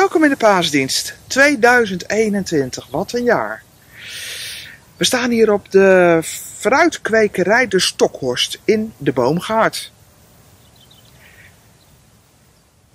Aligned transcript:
Welkom 0.00 0.24
in 0.24 0.30
de 0.30 0.36
paasdienst 0.36 1.16
2021. 1.26 2.88
Wat 2.88 3.12
een 3.12 3.22
jaar. 3.22 3.62
We 4.96 5.04
staan 5.04 5.30
hier 5.30 5.52
op 5.52 5.70
de 5.70 6.20
fruitkwekerij 6.58 7.68
De 7.68 7.80
Stokhorst 7.80 8.60
in 8.64 8.92
de 8.96 9.12
Boomgaard. 9.12 9.92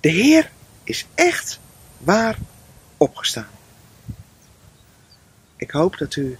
De 0.00 0.08
Heer 0.08 0.50
is 0.84 1.06
echt 1.14 1.60
waar 1.98 2.38
opgestaan. 2.96 3.50
Ik 5.56 5.70
hoop 5.70 5.98
dat 5.98 6.16
u 6.16 6.38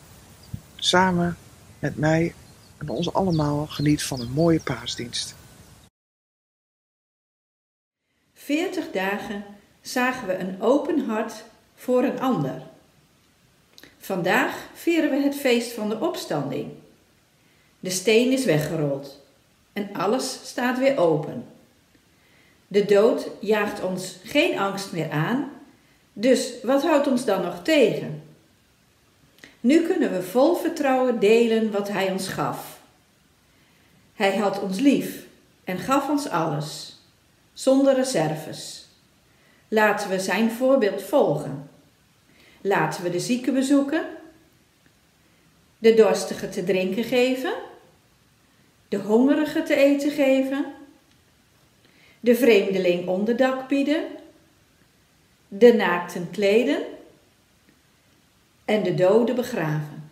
samen 0.76 1.36
met 1.78 1.96
mij 1.96 2.34
en 2.78 2.88
ons 2.88 3.12
allemaal 3.12 3.66
geniet 3.66 4.02
van 4.02 4.20
een 4.20 4.32
mooie 4.32 4.60
paasdienst. 4.60 5.34
40 8.34 8.90
dagen 8.90 9.44
zagen 9.88 10.26
we 10.26 10.36
een 10.36 10.62
open 10.62 11.04
hart 11.04 11.44
voor 11.74 12.02
een 12.02 12.20
ander. 12.20 12.62
Vandaag 13.98 14.68
vieren 14.74 15.10
we 15.10 15.16
het 15.16 15.36
feest 15.36 15.72
van 15.72 15.88
de 15.88 16.00
opstanding. 16.00 16.70
De 17.80 17.90
steen 17.90 18.32
is 18.32 18.44
weggerold 18.44 19.20
en 19.72 19.88
alles 19.92 20.40
staat 20.44 20.78
weer 20.78 20.98
open. 20.98 21.46
De 22.68 22.84
dood 22.84 23.28
jaagt 23.40 23.82
ons 23.82 24.16
geen 24.24 24.58
angst 24.58 24.92
meer 24.92 25.10
aan, 25.10 25.50
dus 26.12 26.52
wat 26.62 26.82
houdt 26.82 27.06
ons 27.06 27.24
dan 27.24 27.42
nog 27.42 27.62
tegen? 27.62 28.22
Nu 29.60 29.86
kunnen 29.86 30.12
we 30.12 30.22
vol 30.22 30.54
vertrouwen 30.54 31.20
delen 31.20 31.70
wat 31.70 31.88
Hij 31.88 32.10
ons 32.10 32.28
gaf. 32.28 32.80
Hij 34.14 34.36
had 34.36 34.60
ons 34.60 34.78
lief 34.78 35.24
en 35.64 35.78
gaf 35.78 36.08
ons 36.08 36.28
alles, 36.28 36.96
zonder 37.52 37.94
reserves. 37.94 38.85
Laten 39.68 40.10
we 40.10 40.20
Zijn 40.20 40.50
voorbeeld 40.50 41.02
volgen. 41.02 41.70
Laten 42.60 43.02
we 43.02 43.10
de 43.10 43.20
zieken 43.20 43.54
bezoeken, 43.54 44.06
de 45.78 45.94
dorstige 45.94 46.48
te 46.48 46.64
drinken 46.64 47.04
geven, 47.04 47.54
de 48.88 48.96
hongerige 48.96 49.62
te 49.62 49.74
eten 49.74 50.10
geven, 50.10 50.64
de 52.20 52.34
vreemdeling 52.34 53.08
onderdak 53.08 53.68
bieden, 53.68 54.04
de 55.48 55.74
naakten 55.74 56.30
kleden 56.30 56.82
en 58.64 58.82
de 58.82 58.94
doden 58.94 59.34
begraven. 59.34 60.10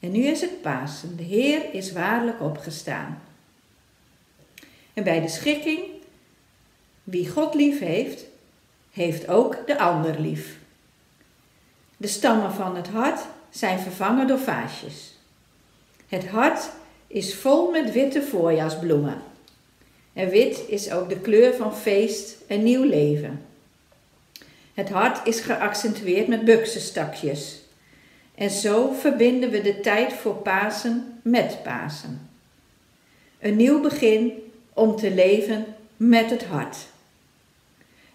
En 0.00 0.10
nu 0.10 0.22
is 0.22 0.40
het 0.40 0.62
Pasen. 0.62 1.16
De 1.16 1.22
Heer 1.22 1.74
is 1.74 1.92
waarlijk 1.92 2.40
opgestaan. 2.40 3.22
En 4.94 5.04
bij 5.04 5.20
de 5.20 5.28
schikking, 5.28 5.80
wie 7.02 7.28
God 7.28 7.54
lief 7.54 7.78
heeft, 7.78 8.24
heeft 8.90 9.28
ook 9.28 9.66
de 9.66 9.78
ander 9.78 10.20
lief. 10.20 10.58
De 11.96 12.06
stammen 12.06 12.52
van 12.52 12.76
het 12.76 12.88
hart 12.88 13.20
zijn 13.50 13.78
vervangen 13.78 14.26
door 14.26 14.38
vaasjes. 14.38 15.14
Het 16.08 16.28
hart 16.28 16.70
is 17.06 17.34
vol 17.34 17.70
met 17.70 17.92
witte 17.92 18.22
voorjaarsbloemen. 18.22 19.22
En 20.12 20.28
wit 20.28 20.64
is 20.68 20.92
ook 20.92 21.08
de 21.08 21.20
kleur 21.20 21.54
van 21.54 21.76
feest 21.76 22.36
en 22.46 22.62
nieuw 22.62 22.84
leven. 22.84 23.44
Het 24.74 24.90
hart 24.90 25.26
is 25.26 25.40
geaccentueerd 25.40 26.28
met 26.28 26.44
buksenstakjes. 26.44 27.60
En 28.34 28.50
zo 28.50 28.92
verbinden 28.92 29.50
we 29.50 29.60
de 29.60 29.80
tijd 29.80 30.12
voor 30.12 30.34
Pasen 30.34 31.20
met 31.22 31.62
Pasen. 31.62 32.30
Een 33.40 33.56
nieuw 33.56 33.80
begin 33.80 34.32
om 34.72 34.96
te 34.96 35.10
leven 35.10 35.64
met 35.96 36.30
het 36.30 36.44
hart. 36.44 36.76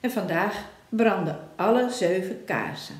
En 0.06 0.12
vandaag 0.12 0.56
branden 0.90 1.38
alle 1.56 1.90
zeven 1.90 2.44
kaarsen. 2.44 2.96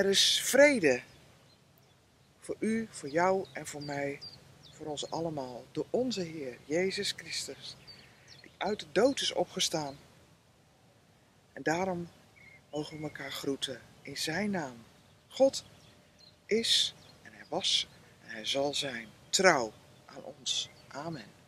Er 0.00 0.06
is 0.06 0.40
vrede 0.42 1.02
voor 2.40 2.56
u, 2.58 2.88
voor 2.90 3.08
jou 3.08 3.46
en 3.52 3.66
voor 3.66 3.82
mij, 3.82 4.20
voor 4.70 4.86
ons 4.86 5.10
allemaal, 5.10 5.64
door 5.72 5.86
onze 5.90 6.20
Heer 6.20 6.58
Jezus 6.64 7.12
Christus, 7.16 7.76
die 8.40 8.50
uit 8.58 8.80
de 8.80 8.86
dood 8.92 9.20
is 9.20 9.32
opgestaan. 9.32 9.96
En 11.52 11.62
daarom 11.62 12.08
mogen 12.70 12.96
we 12.96 13.02
elkaar 13.02 13.32
groeten 13.32 13.80
in 14.02 14.16
Zijn 14.16 14.50
naam. 14.50 14.84
God 15.28 15.64
is 16.46 16.94
en 17.22 17.32
Hij 17.32 17.46
was 17.48 17.88
en 18.24 18.30
Hij 18.30 18.46
zal 18.46 18.74
zijn 18.74 19.08
trouw 19.30 19.72
aan 20.04 20.22
ons. 20.24 20.70
Amen. 20.88 21.39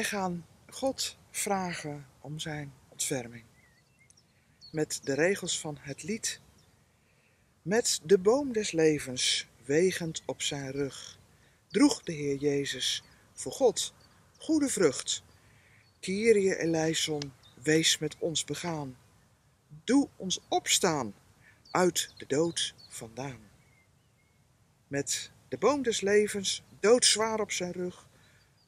Wij 0.00 0.08
gaan 0.08 0.46
God 0.68 1.16
vragen 1.30 2.06
om 2.20 2.38
zijn 2.38 2.72
ontferming. 2.88 3.44
Met 4.72 5.00
de 5.04 5.14
regels 5.14 5.60
van 5.60 5.76
het 5.80 6.02
lied. 6.02 6.40
Met 7.62 8.00
de 8.02 8.18
boom 8.18 8.52
des 8.52 8.72
levens 8.72 9.46
wegend 9.64 10.22
op 10.26 10.42
zijn 10.42 10.70
rug 10.70 11.18
droeg 11.68 12.02
de 12.02 12.12
Heer 12.12 12.36
Jezus 12.36 13.02
voor 13.32 13.52
God 13.52 13.94
goede 14.38 14.68
vrucht. 14.68 15.22
Kyrie 15.98 16.56
eleison, 16.56 17.32
wees 17.62 17.98
met 17.98 18.16
ons 18.18 18.44
begaan. 18.44 18.96
Doe 19.84 20.08
ons 20.16 20.40
opstaan 20.48 21.14
uit 21.70 22.12
de 22.16 22.26
dood 22.26 22.74
vandaan. 22.88 23.40
Met 24.88 25.30
de 25.48 25.58
boom 25.58 25.82
des 25.82 26.00
levens 26.00 26.62
doodzwaar 26.78 27.40
op 27.40 27.50
zijn 27.50 27.72
rug 27.72 28.08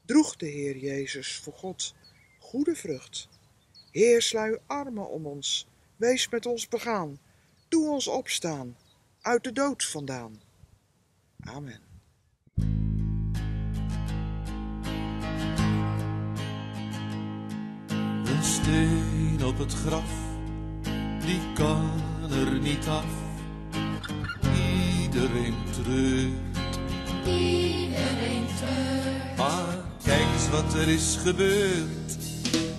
droeg 0.04 0.36
de 0.36 0.46
Heer 0.46 0.76
Jezus 0.76 1.36
voor 1.36 1.52
God 1.52 1.94
goede 2.38 2.74
vrucht. 2.74 3.28
Heer, 3.90 4.22
sluit 4.22 4.52
uw 4.52 4.60
armen 4.66 5.08
om 5.08 5.26
ons, 5.26 5.66
wees 5.96 6.28
met 6.28 6.46
ons 6.46 6.68
begaan, 6.68 7.18
doe 7.68 7.90
ons 7.90 8.08
opstaan, 8.08 8.76
uit 9.20 9.44
de 9.44 9.52
dood 9.52 9.84
vandaan. 9.84 10.40
Amen. 11.40 11.80
Een 18.24 18.42
steen 18.42 19.44
op 19.44 19.58
het 19.58 19.72
graf, 19.72 20.12
die 21.26 21.52
kan 21.54 22.00
er 22.30 22.60
niet 22.60 22.86
af. 22.86 23.20
Iedereen 25.00 25.54
treurt, 25.70 26.76
Iedereen 27.26 28.46
treurt. 28.56 29.36
maar 29.36 29.91
kijk 30.04 30.26
eens 30.34 30.48
wat 30.50 30.74
er 30.74 30.88
is 30.88 31.18
gebeurd. 31.22 32.16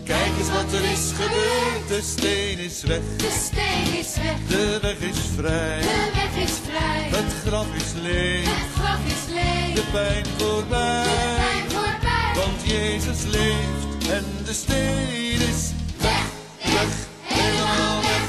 Kijk 0.03 0.31
eens 0.39 0.49
wat 0.49 0.73
er 0.73 0.83
is 0.91 1.11
gebeurd, 1.15 1.87
de 1.87 1.99
steen 2.01 2.57
is 2.59 2.83
weg, 2.83 2.99
De 3.17 3.39
steen 3.45 3.99
is 3.99 4.15
weg. 4.15 4.37
de 4.47 4.79
weg 4.81 4.97
is 4.99 5.17
vrij. 5.35 5.81
De 5.81 6.09
weg 6.13 6.43
is 6.43 6.51
vrij. 6.69 7.09
Het 7.19 7.33
graf 7.45 7.75
is 7.75 8.01
leeg, 8.01 8.45
Het 8.45 8.71
graf 8.83 9.05
is 9.05 9.33
leeg. 9.33 9.75
de 9.75 9.83
pijn 9.91 10.23
De 10.23 10.29
voorbij. 10.37 11.03
pijn 11.35 11.69
voorbij. 11.71 12.31
Want 12.35 12.61
Jezus 12.71 13.23
leeft 13.23 14.09
en 14.09 14.25
de 14.45 14.53
steen 14.53 15.41
is 15.49 15.71
Weg, 16.01 16.25
weg, 16.63 17.07
helemaal 17.21 18.01
weg. 18.01 18.21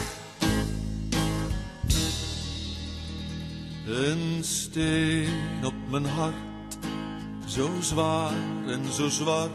Een 3.86 4.38
steen 4.44 5.64
op 5.64 5.74
mijn 5.90 6.06
hart, 6.06 6.34
zo 7.54 7.70
zwaar 7.80 8.32
en 8.66 8.92
zo 8.92 9.08
zwart. 9.08 9.50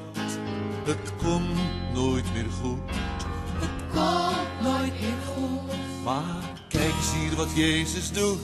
Het 0.86 1.14
komt 1.24 1.60
nooit 1.94 2.34
meer 2.34 2.46
goed. 2.62 2.80
Komt 3.94 4.62
nooit 4.62 5.02
meer 5.02 5.20
goed. 5.36 5.74
Maar 6.04 6.44
kijk 6.70 6.84
eens 6.84 7.12
hier 7.14 7.36
wat 7.36 7.48
Jezus 7.56 8.12
doet. 8.12 8.40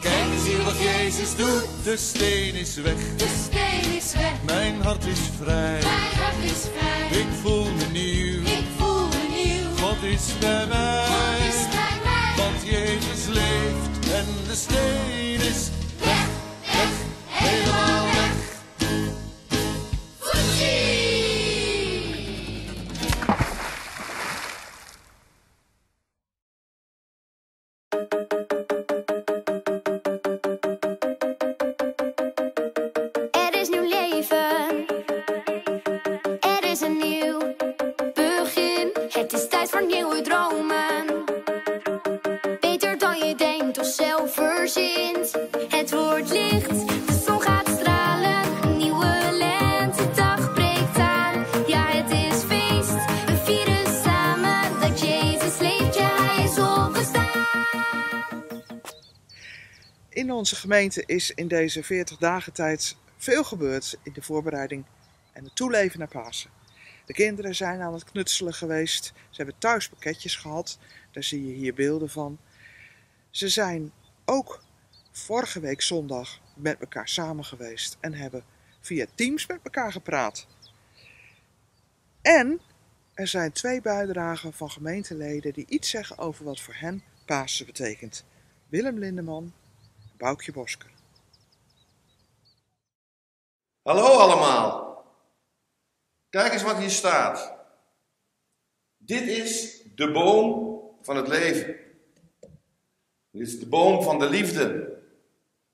Kijk 0.00 0.32
eens 0.32 0.46
hier 0.46 0.62
wat 0.62 0.78
Jezus 0.78 1.36
doet. 1.36 1.66
De 1.84 1.96
steen 1.96 2.54
is 2.54 2.74
weg, 2.76 3.16
De 3.16 3.28
steen 3.44 3.96
is 3.96 4.12
weg. 4.12 4.32
mijn 4.44 4.82
hart 4.82 5.04
is 5.04 5.20
vrij. 5.42 5.80
Mijn 5.82 6.16
hart 6.22 6.42
is 6.44 6.62
vrij. 6.76 7.18
Ik 7.20 7.26
voel 7.42 7.64
me 7.64 7.84
nieuw, 7.92 8.42
Ik 8.42 8.64
voel 8.76 9.06
me 9.06 9.26
nieuw. 9.34 9.86
God 9.86 10.02
is 10.02 10.38
bij 10.40 10.66
mij. 10.66 11.04
God 11.06 11.54
is 11.54 11.68
bij 11.68 11.98
mij. 12.04 12.44
Want 12.44 12.64
Jezus 12.64 13.26
leeft 13.26 14.12
en 14.12 14.26
de 14.48 14.54
steen 14.54 15.40
is 15.50 15.68
Weg, 15.98 16.26
weg, 16.62 16.90
helemaal 17.26 18.04
weg. 18.04 18.34
In 60.26 60.32
onze 60.32 60.56
gemeente 60.56 61.02
is 61.06 61.30
in 61.30 61.48
deze 61.48 61.82
40 61.82 62.16
dagen 62.16 62.52
tijd 62.52 62.96
veel 63.16 63.44
gebeurd 63.44 63.98
in 64.02 64.12
de 64.12 64.22
voorbereiding 64.22 64.84
en 65.32 65.44
het 65.44 65.56
toeleven 65.56 65.98
naar 65.98 66.08
Pasen. 66.08 66.50
De 67.04 67.12
kinderen 67.12 67.54
zijn 67.54 67.80
aan 67.80 67.92
het 67.92 68.04
knutselen 68.04 68.54
geweest. 68.54 69.04
Ze 69.04 69.36
hebben 69.36 69.58
thuis 69.58 69.88
pakketjes 69.88 70.36
gehad. 70.36 70.78
Daar 71.10 71.22
zie 71.22 71.46
je 71.46 71.54
hier 71.54 71.74
beelden 71.74 72.10
van. 72.10 72.38
Ze 73.30 73.48
zijn 73.48 73.92
ook 74.24 74.62
vorige 75.12 75.60
week 75.60 75.82
zondag 75.82 76.40
met 76.54 76.80
elkaar 76.80 77.08
samen 77.08 77.44
geweest 77.44 77.96
en 78.00 78.14
hebben 78.14 78.44
via 78.80 79.06
Teams 79.14 79.46
met 79.46 79.60
elkaar 79.62 79.92
gepraat. 79.92 80.46
En 82.22 82.60
er 83.14 83.26
zijn 83.26 83.52
twee 83.52 83.80
bijdragen 83.80 84.52
van 84.52 84.70
gemeenteleden 84.70 85.52
die 85.52 85.66
iets 85.68 85.90
zeggen 85.90 86.18
over 86.18 86.44
wat 86.44 86.60
voor 86.60 86.74
hen 86.76 87.02
Pasen 87.24 87.66
betekent. 87.66 88.24
Willem 88.68 88.98
Lindeman 88.98 89.52
Boukje 90.16 90.52
Bosker. 90.52 90.90
Hallo 93.82 94.02
allemaal. 94.02 95.04
Kijk 96.28 96.52
eens 96.52 96.62
wat 96.62 96.78
hier 96.78 96.90
staat. 96.90 97.54
Dit 98.96 99.22
is 99.22 99.82
de 99.94 100.12
boom 100.12 100.80
van 101.02 101.16
het 101.16 101.28
leven. 101.28 101.76
Dit 103.30 103.46
is 103.46 103.58
de 103.58 103.66
boom 103.66 104.02
van 104.02 104.18
de 104.18 104.28
liefde. 104.28 104.98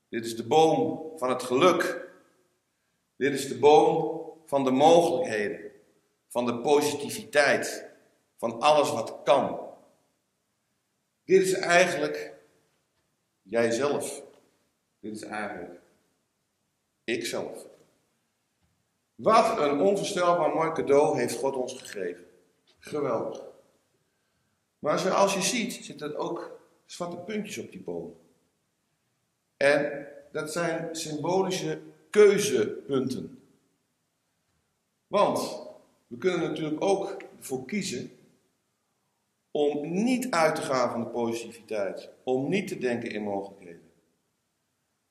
Dit 0.09 0.25
is 0.25 0.35
de 0.35 0.47
boom 0.47 1.11
van 1.17 1.29
het 1.29 1.43
geluk. 1.43 2.09
Dit 3.15 3.33
is 3.33 3.47
de 3.47 3.59
boom 3.59 4.21
van 4.45 4.63
de 4.63 4.71
mogelijkheden, 4.71 5.71
van 6.27 6.45
de 6.45 6.59
positiviteit, 6.59 7.89
van 8.37 8.59
alles 8.59 8.91
wat 8.91 9.23
kan. 9.23 9.59
Dit 11.25 11.41
is 11.41 11.53
eigenlijk 11.53 12.33
jijzelf. 13.41 14.31
Dit 15.03 15.15
is 15.15 15.23
eigenlijk 15.23 15.79
ikzelf. 17.03 17.65
Wat 19.15 19.59
een 19.59 19.79
onvoorstelbaar 19.81 20.53
mooi 20.53 20.71
cadeau 20.71 21.19
heeft 21.19 21.35
God 21.35 21.55
ons 21.55 21.73
gegeven. 21.73 22.25
Geweldig. 22.79 23.41
Maar 24.79 24.99
zoals 24.99 25.33
je 25.33 25.41
ziet, 25.41 25.73
zitten 25.73 26.17
ook 26.17 26.59
zwarte 26.85 27.17
puntjes 27.17 27.57
op 27.57 27.71
die 27.71 27.81
boom. 27.81 28.15
En 29.57 30.07
dat 30.31 30.51
zijn 30.51 30.95
symbolische 30.95 31.81
keuzepunten. 32.09 33.43
Want 35.07 35.67
we 36.07 36.17
kunnen 36.17 36.49
natuurlijk 36.49 36.83
ook 36.83 37.17
ervoor 37.37 37.65
kiezen 37.65 38.11
om 39.51 40.03
niet 40.03 40.31
uit 40.31 40.55
te 40.55 40.61
gaan 40.61 40.89
van 40.89 41.03
de 41.03 41.09
positiviteit. 41.09 42.09
Om 42.23 42.49
niet 42.49 42.67
te 42.67 42.77
denken 42.77 43.11
in 43.11 43.21
mogelijkheden. 43.21 43.82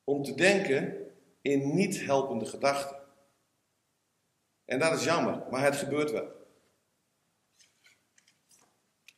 Om 0.04 0.22
te 0.22 0.34
denken 0.34 1.10
in 1.42 1.74
niet 1.74 2.04
helpende 2.04 2.46
gedachten. 2.46 2.96
En 4.64 4.78
dat 4.78 4.92
is 4.92 5.04
jammer, 5.04 5.42
maar 5.50 5.62
het 5.62 5.76
gebeurt 5.76 6.10
wel. 6.10 6.28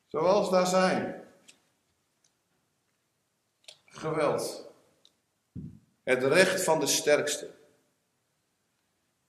Zoals 0.09 0.51
daar 0.51 0.67
zijn. 0.67 1.25
Geweld. 3.85 4.73
Het 6.03 6.23
recht 6.23 6.65
van 6.65 6.81
de 6.81 6.87
sterkste. 6.87 7.55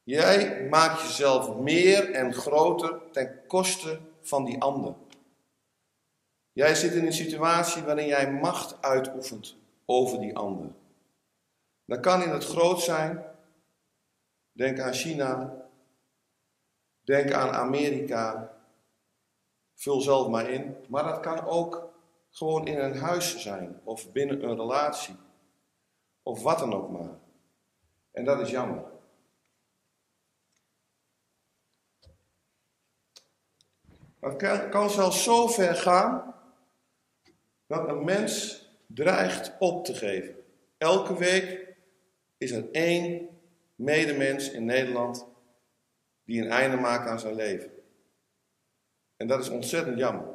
Jij 0.03 0.67
maakt 0.69 1.01
jezelf 1.01 1.55
meer 1.55 2.11
en 2.11 2.33
groter 2.33 3.11
ten 3.11 3.47
koste 3.47 3.99
van 4.21 4.45
die 4.45 4.61
ander. 4.61 4.95
Jij 6.51 6.75
zit 6.75 6.93
in 6.93 7.05
een 7.05 7.13
situatie 7.13 7.83
waarin 7.83 8.07
jij 8.07 8.31
macht 8.31 8.81
uitoefent 8.81 9.55
over 9.85 10.19
die 10.19 10.35
ander. 10.35 10.69
Dat 11.85 11.99
kan 11.99 12.21
in 12.21 12.29
het 12.29 12.45
groot 12.45 12.81
zijn. 12.81 13.25
Denk 14.51 14.79
aan 14.79 14.93
China. 14.93 15.61
Denk 17.03 17.31
aan 17.31 17.49
Amerika. 17.49 18.53
Vul 19.75 20.01
zelf 20.01 20.27
maar 20.27 20.49
in. 20.49 20.75
Maar 20.89 21.03
dat 21.03 21.19
kan 21.19 21.45
ook 21.45 21.93
gewoon 22.29 22.67
in 22.67 22.79
een 22.79 22.97
huis 22.97 23.41
zijn 23.41 23.81
of 23.83 24.11
binnen 24.11 24.43
een 24.43 24.55
relatie. 24.55 25.15
Of 26.23 26.41
wat 26.41 26.59
dan 26.59 26.73
ook 26.73 26.89
maar. 26.89 27.19
En 28.11 28.25
dat 28.25 28.39
is 28.39 28.49
jammer. 28.49 28.83
Het 34.19 34.69
kan, 34.69 34.89
zelfs 34.89 35.23
zo 35.23 35.47
ver 35.47 35.75
gaan 35.75 36.35
dat 37.67 37.87
een 37.87 38.03
mens 38.03 38.65
dreigt 38.87 39.51
op 39.59 39.85
te 39.85 39.93
geven. 39.93 40.35
Elke 40.77 41.17
week 41.17 41.64
is 42.45 42.51
er 42.51 42.71
één 42.71 43.29
medemens 43.75 44.51
in 44.51 44.65
Nederland 44.65 45.27
die 46.23 46.41
een 46.41 46.49
einde 46.49 46.77
maakt 46.77 47.09
aan 47.09 47.19
zijn 47.19 47.35
leven. 47.35 47.71
En 49.17 49.27
dat 49.27 49.39
is 49.39 49.49
ontzettend 49.49 49.97
jammer. 49.97 50.25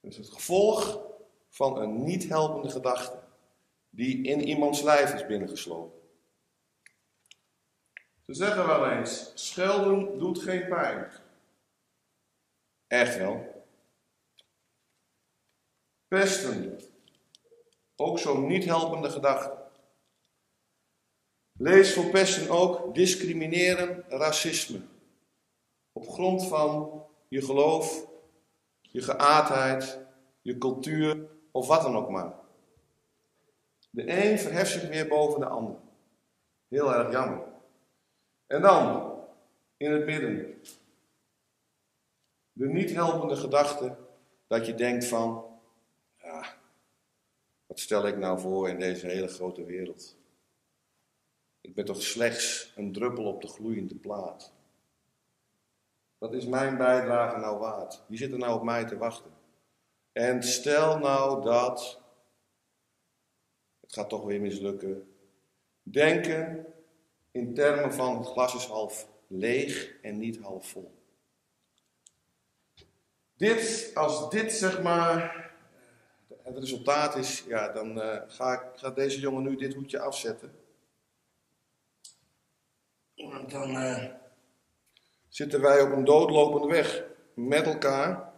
Dat 0.00 0.10
is 0.10 0.16
het 0.16 0.30
gevolg 0.30 1.00
van 1.48 1.76
een 1.80 2.04
niet 2.04 2.28
helpende 2.28 2.68
gedachte 2.70 3.18
die 3.90 4.22
in 4.22 4.48
iemands 4.48 4.82
lijf 4.82 5.14
is 5.14 5.26
binnengeslopen. 5.26 5.98
Ze 8.26 8.34
zeggen 8.34 8.66
wel 8.66 8.90
eens: 8.90 9.32
schelden 9.34 10.18
doet 10.18 10.38
geen 10.38 10.68
pijn. 10.68 11.10
Echt 12.86 13.16
wel. 13.16 13.64
Pesten. 16.08 16.80
Ook 17.96 18.18
zo'n 18.18 18.46
niet 18.46 18.64
helpende 18.64 19.10
gedachte. 19.10 19.59
Lees 21.62 21.94
voor 21.94 22.04
pesten 22.04 22.50
ook 22.50 22.94
discrimineren, 22.94 24.04
racisme. 24.08 24.80
Op 25.92 26.08
grond 26.08 26.46
van 26.46 27.02
je 27.28 27.42
geloof, 27.42 28.06
je 28.80 29.02
geaardheid, 29.02 29.98
je 30.42 30.58
cultuur 30.58 31.28
of 31.50 31.66
wat 31.66 31.82
dan 31.82 31.96
ook 31.96 32.08
maar. 32.08 32.34
De 33.90 34.22
een 34.22 34.38
verheft 34.38 34.70
zich 34.70 34.88
weer 34.88 35.08
boven 35.08 35.40
de 35.40 35.46
ander. 35.46 35.76
Heel 36.68 36.94
erg 36.94 37.12
jammer. 37.12 37.42
En 38.46 38.62
dan, 38.62 39.12
in 39.76 39.92
het 39.92 40.04
midden, 40.04 40.62
de 42.52 42.66
niet 42.66 42.92
helpende 42.92 43.36
gedachte 43.36 43.96
dat 44.46 44.66
je 44.66 44.74
denkt 44.74 45.04
van, 45.06 45.44
ja, 46.22 46.56
wat 47.66 47.80
stel 47.80 48.06
ik 48.06 48.16
nou 48.16 48.40
voor 48.40 48.68
in 48.68 48.78
deze 48.78 49.06
hele 49.06 49.28
grote 49.28 49.64
wereld? 49.64 50.18
Ik 51.60 51.74
ben 51.74 51.84
toch 51.84 52.02
slechts 52.02 52.72
een 52.76 52.92
druppel 52.92 53.24
op 53.24 53.40
de 53.40 53.48
gloeiende 53.48 53.94
plaat. 53.94 54.52
Wat 56.18 56.34
is 56.34 56.46
mijn 56.46 56.76
bijdrage 56.76 57.38
nou 57.38 57.58
waard? 57.58 58.02
Wie 58.06 58.18
zit 58.18 58.32
er 58.32 58.38
nou 58.38 58.54
op 58.54 58.62
mij 58.62 58.84
te 58.84 58.98
wachten? 58.98 59.30
En 60.12 60.42
stel 60.42 60.98
nou 60.98 61.42
dat 61.42 62.00
het 63.80 63.92
gaat 63.92 64.08
toch 64.08 64.24
weer 64.24 64.40
mislukken. 64.40 65.14
Denken 65.82 66.66
in 67.30 67.54
termen 67.54 67.94
van 67.94 68.18
het 68.18 68.26
glas 68.26 68.54
is 68.54 68.64
half 68.64 69.08
leeg 69.26 70.00
en 70.02 70.18
niet 70.18 70.38
half 70.38 70.68
vol. 70.68 70.98
Dit, 73.36 73.90
als 73.94 74.30
dit 74.30 74.52
zeg 74.52 74.82
maar 74.82 75.50
het 76.42 76.58
resultaat 76.58 77.16
is, 77.16 77.44
ja, 77.46 77.72
dan 77.72 77.98
ga, 78.28 78.52
ik, 78.52 78.78
gaat 78.78 78.96
deze 78.96 79.20
jongen 79.20 79.42
nu 79.42 79.56
dit 79.56 79.74
hoedje 79.74 80.00
afzetten. 80.00 80.59
En 83.20 83.48
dan 83.48 83.70
uh, 83.70 84.04
zitten 85.28 85.60
wij 85.60 85.82
op 85.82 85.92
een 85.92 86.04
doodlopende 86.04 86.66
weg 86.66 87.04
met 87.34 87.66
elkaar 87.66 88.32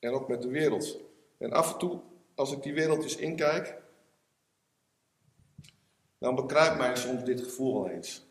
en 0.00 0.12
ook 0.12 0.28
met 0.28 0.42
de 0.42 0.48
wereld. 0.48 0.98
En 1.38 1.52
af 1.52 1.72
en 1.72 1.78
toe, 1.78 2.00
als 2.34 2.52
ik 2.52 2.62
die 2.62 2.74
wereld 2.74 3.02
eens 3.02 3.16
inkijk, 3.16 3.82
dan 6.18 6.34
bekruipt 6.34 6.78
mij 6.78 6.96
soms 6.96 7.24
dit 7.24 7.40
gevoel 7.40 7.82
wel 7.82 7.90
eens. 7.90 8.26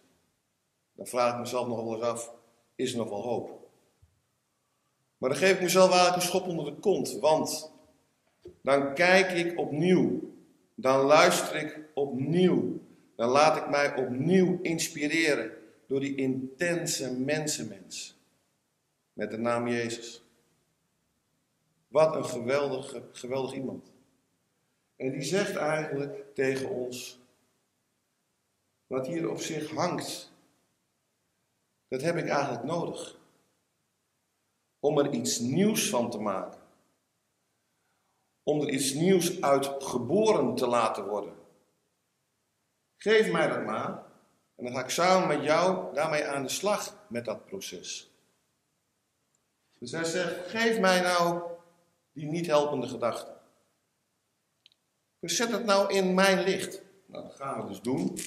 Dan 0.94 1.08
vraag 1.08 1.34
ik 1.34 1.40
mezelf 1.40 1.68
nog 1.68 1.84
wel 1.84 1.94
eens 1.94 2.04
af, 2.04 2.32
is 2.76 2.92
er 2.92 2.98
nog 2.98 3.10
wel 3.10 3.22
hoop? 3.22 3.68
Maar 5.18 5.30
dan 5.30 5.40
geef 5.40 5.54
ik 5.54 5.62
mezelf 5.62 5.92
eigenlijk 5.92 6.16
een 6.16 6.28
schop 6.30 6.48
onder 6.48 6.66
de 6.66 6.80
kont, 6.80 7.20
want 7.20 7.72
dan 8.62 8.94
kijk 8.94 9.32
ik 9.32 9.60
opnieuw, 9.60 10.20
dan 10.76 11.06
luister 11.06 11.56
ik 11.56 11.80
opnieuw, 11.94 12.80
dan 13.16 13.30
laat 13.30 13.58
ik 13.58 13.70
mij 13.70 13.96
opnieuw 13.96 14.60
inspireren 14.62 15.62
door 15.88 16.00
die 16.00 16.15
intense 16.15 17.13
mensenmens 17.13 18.17
met 19.13 19.32
de 19.32 19.38
naam 19.38 19.67
Jezus. 19.67 20.24
Wat 21.88 22.15
een 22.15 22.26
geweldige, 22.26 23.04
geweldig 23.12 23.54
iemand. 23.54 23.91
En 24.96 25.12
die 25.12 25.22
zegt 25.22 25.56
eigenlijk 25.56 26.36
tegen 26.36 26.69
ons, 26.69 27.19
wat 28.88 29.08
hier 29.08 29.30
op 29.30 29.39
zich 29.39 29.69
hangt, 29.69 30.32
dat 31.88 32.02
heb 32.02 32.15
ik 32.15 32.28
eigenlijk 32.28 32.63
nodig. 32.63 33.19
Om 34.80 34.98
er 34.98 35.13
iets 35.13 35.39
nieuws 35.39 35.89
van 35.89 36.10
te 36.10 36.19
maken. 36.19 36.62
Om 38.43 38.62
er 38.62 38.69
iets 38.69 38.93
nieuws 38.93 39.41
uit 39.41 39.84
geboren 39.84 40.56
te 40.56 40.67
laten 40.67 41.08
worden. 41.08 41.34
Geef 42.98 43.32
mij 43.32 43.48
dat 43.48 43.65
maar. 43.65 44.12
En 44.56 44.63
dan 44.63 44.74
ga 44.74 44.84
ik 44.84 44.89
samen 44.89 45.28
met 45.28 45.44
jou 45.44 45.94
daarmee 45.94 46.26
aan 46.26 46.44
de 46.44 46.50
slag 46.50 47.06
met 47.08 47.26
dat 47.26 47.46
proces. 47.46 48.12
Dus 49.80 49.92
hij 49.92 50.04
zegt, 50.04 50.50
geef 50.50 50.80
mij 50.80 51.02
nou 51.02 51.42
die 52.13 52.26
niet 52.26 52.46
helpende 52.46 52.88
gedachten. 52.88 53.34
Dus 55.20 55.36
zet 55.36 55.52
het 55.52 55.66
nou 55.66 55.94
in 55.94 56.13
mijn 56.13 56.44
licht. 56.44 56.82
Nou, 57.06 57.24
dat 57.28 57.36
gaan 57.36 57.62
we 57.62 57.68
dus 57.68 57.82
doen. 57.82 58.20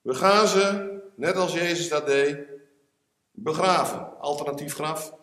We 0.00 0.14
gaan 0.14 0.48
ze, 0.48 0.92
net 1.16 1.36
als 1.36 1.52
Jezus 1.52 1.88
dat 1.88 2.06
deed, 2.06 2.48
begraven. 3.30 4.18
Alternatief 4.20 4.74
graf. 4.74 5.14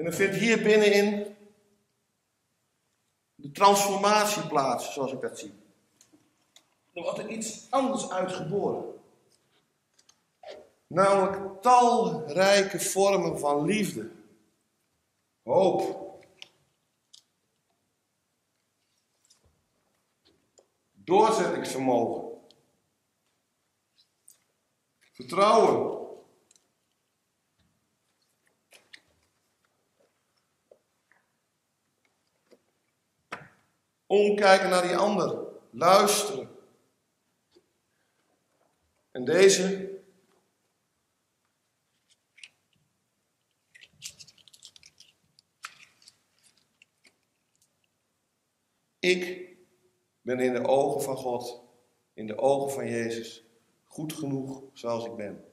En 0.00 0.06
dan 0.06 0.14
vindt 0.14 0.36
hier 0.36 0.62
binnenin 0.62 1.36
de 3.34 3.50
transformatie 3.50 4.46
plaats, 4.46 4.92
zoals 4.92 5.12
ik 5.12 5.20
dat 5.20 5.38
zie. 5.38 5.52
Er 6.92 7.02
wordt 7.02 7.18
er 7.18 7.28
iets 7.28 7.66
anders 7.70 8.10
uitgeboren. 8.10 9.00
Namelijk 10.86 11.62
talrijke 11.62 12.80
vormen 12.80 13.38
van 13.38 13.64
liefde, 13.64 14.10
hoop, 15.42 16.24
doorzettingsvermogen, 20.92 22.40
vertrouwen, 25.12 25.99
omkijken 34.10 34.68
naar 34.68 34.82
die 34.82 34.96
ander, 34.96 35.46
luisteren. 35.70 36.48
En 39.10 39.24
deze 39.24 39.98
Ik 48.98 49.56
ben 50.22 50.40
in 50.40 50.52
de 50.52 50.66
ogen 50.66 51.02
van 51.02 51.16
God, 51.16 51.62
in 52.12 52.26
de 52.26 52.36
ogen 52.36 52.70
van 52.70 52.88
Jezus, 52.88 53.44
goed 53.84 54.12
genoeg 54.12 54.62
zoals 54.72 55.04
ik 55.04 55.16
ben. 55.16 55.44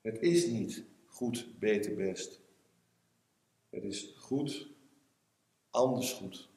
Het 0.00 0.20
is 0.20 0.46
niet 0.46 0.84
goed, 1.06 1.58
beter, 1.58 1.94
best. 1.94 2.40
Het 3.70 3.84
is 3.84 4.14
goed, 4.16 4.68
anders 5.70 6.12
goed. 6.12 6.48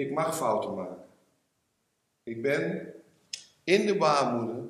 Ik 0.00 0.10
mag 0.10 0.36
fouten 0.36 0.74
maken. 0.74 1.08
Ik 2.22 2.42
ben 2.42 2.94
in 3.64 3.86
de 3.86 3.96
baarmoeder 3.96 4.68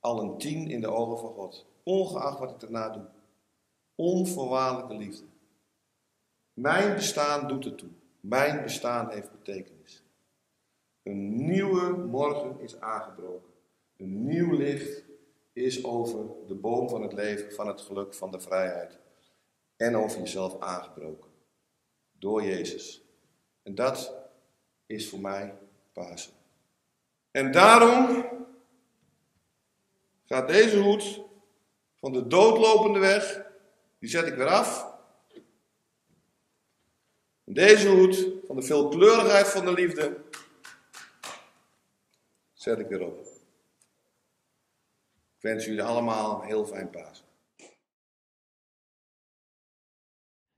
al 0.00 0.20
een 0.20 0.38
tien 0.38 0.70
in 0.70 0.80
de 0.80 0.90
ogen 0.90 1.18
van 1.18 1.32
God. 1.32 1.66
Ongeacht 1.82 2.38
wat 2.38 2.50
ik 2.50 2.60
daarna 2.60 2.88
doe. 2.88 3.04
Onvoorwaardelijke 3.94 4.94
liefde. 4.94 5.24
Mijn 6.52 6.94
bestaan 6.94 7.48
doet 7.48 7.64
ertoe. 7.64 7.88
Mijn 8.20 8.62
bestaan 8.62 9.10
heeft 9.10 9.30
betekenis. 9.30 10.02
Een 11.02 11.46
nieuwe 11.46 11.96
morgen 11.96 12.60
is 12.60 12.80
aangebroken. 12.80 13.52
Een 13.96 14.26
nieuw 14.26 14.56
licht 14.56 15.04
is 15.52 15.84
over 15.84 16.26
de 16.46 16.54
boom 16.54 16.88
van 16.88 17.02
het 17.02 17.12
leven, 17.12 17.52
van 17.52 17.66
het 17.66 17.80
geluk, 17.80 18.14
van 18.14 18.30
de 18.30 18.40
vrijheid. 18.40 18.98
En 19.76 19.96
over 19.96 20.18
jezelf 20.18 20.60
aangebroken. 20.60 21.30
Door 22.12 22.42
Jezus. 22.42 23.02
En 23.62 23.74
dat 23.74 24.23
is 24.86 25.08
voor 25.08 25.20
mij 25.20 25.58
Pasen. 25.92 26.32
En 27.30 27.52
daarom 27.52 28.26
gaat 30.24 30.48
deze 30.48 30.78
hoed 30.78 31.20
van 31.94 32.12
de 32.12 32.26
doodlopende 32.26 32.98
weg, 32.98 33.42
die 33.98 34.08
zet 34.08 34.26
ik 34.26 34.34
weer 34.34 34.48
af. 34.48 34.92
Deze 37.44 37.88
hoed 37.88 38.26
van 38.46 38.56
de 38.56 38.62
veelkleurigheid 38.62 39.48
van 39.48 39.64
de 39.64 39.72
liefde, 39.72 40.20
zet 42.52 42.78
ik 42.78 42.88
weer 42.88 43.06
op. 43.06 43.20
Ik 45.36 45.40
wens 45.40 45.64
jullie 45.64 45.82
allemaal 45.82 46.40
een 46.40 46.46
heel 46.46 46.66
fijn 46.66 46.90
Pasen. 46.90 47.23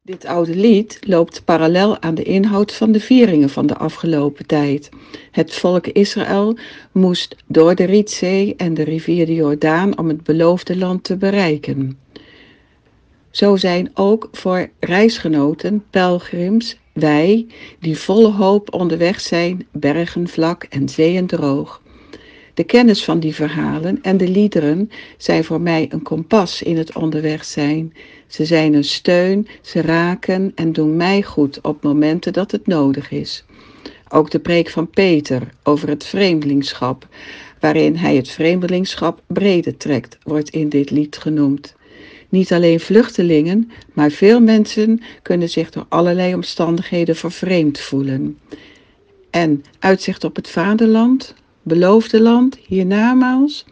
Dit 0.06 0.24
oude 0.24 0.54
lied 0.54 0.98
loopt 1.06 1.44
parallel 1.44 2.00
aan 2.00 2.14
de 2.14 2.22
inhoud 2.22 2.72
van 2.72 2.92
de 2.92 3.00
vieringen 3.00 3.50
van 3.50 3.66
de 3.66 3.76
afgelopen 3.76 4.46
tijd. 4.46 4.88
Het 5.30 5.54
volk 5.54 5.86
Israël 5.86 6.56
moest 6.92 7.36
door 7.46 7.74
de 7.74 7.84
Rietzee 7.84 8.54
en 8.56 8.74
de 8.74 8.82
rivier 8.82 9.26
de 9.26 9.34
Jordaan 9.34 9.98
om 9.98 10.08
het 10.08 10.22
beloofde 10.22 10.76
land 10.76 11.04
te 11.04 11.16
bereiken. 11.16 11.98
Zo 13.30 13.56
zijn 13.56 13.90
ook 13.94 14.28
voor 14.32 14.70
reisgenoten, 14.80 15.84
pelgrims, 15.90 16.78
wij, 16.92 17.46
die 17.80 17.98
volle 17.98 18.30
hoop 18.30 18.74
onderweg 18.74 19.20
zijn, 19.20 19.66
bergen 19.72 20.28
vlak 20.28 20.62
en 20.62 20.88
zeeën 20.88 21.26
droog. 21.26 21.82
De 22.56 22.64
kennis 22.64 23.04
van 23.04 23.20
die 23.20 23.34
verhalen 23.34 23.98
en 24.02 24.16
de 24.16 24.28
liederen 24.28 24.90
zijn 25.16 25.44
voor 25.44 25.60
mij 25.60 25.86
een 25.88 26.02
kompas 26.02 26.62
in 26.62 26.76
het 26.76 26.94
onderweg 26.94 27.44
zijn. 27.44 27.94
Ze 28.26 28.44
zijn 28.44 28.74
een 28.74 28.84
steun, 28.84 29.48
ze 29.60 29.80
raken 29.80 30.52
en 30.54 30.72
doen 30.72 30.96
mij 30.96 31.22
goed 31.22 31.60
op 31.60 31.82
momenten 31.82 32.32
dat 32.32 32.50
het 32.50 32.66
nodig 32.66 33.10
is. 33.10 33.44
Ook 34.08 34.30
de 34.30 34.38
preek 34.38 34.70
van 34.70 34.90
Peter 34.90 35.42
over 35.62 35.88
het 35.88 36.04
vreemdelingschap, 36.04 37.08
waarin 37.60 37.96
hij 37.96 38.16
het 38.16 38.28
vreemdelingschap 38.28 39.22
breder 39.26 39.76
trekt, 39.76 40.18
wordt 40.22 40.50
in 40.50 40.68
dit 40.68 40.90
lied 40.90 41.16
genoemd. 41.16 41.74
Niet 42.28 42.52
alleen 42.52 42.80
vluchtelingen, 42.80 43.70
maar 43.92 44.10
veel 44.10 44.40
mensen 44.40 45.02
kunnen 45.22 45.48
zich 45.48 45.70
door 45.70 45.86
allerlei 45.88 46.34
omstandigheden 46.34 47.16
vervreemd 47.16 47.78
voelen. 47.78 48.38
En 49.30 49.64
uitzicht 49.78 50.24
op 50.24 50.36
het 50.36 50.48
vaderland, 50.48 51.34
beloofde 51.66 52.20
land, 52.20 52.56
hiernamaals. 52.66 53.64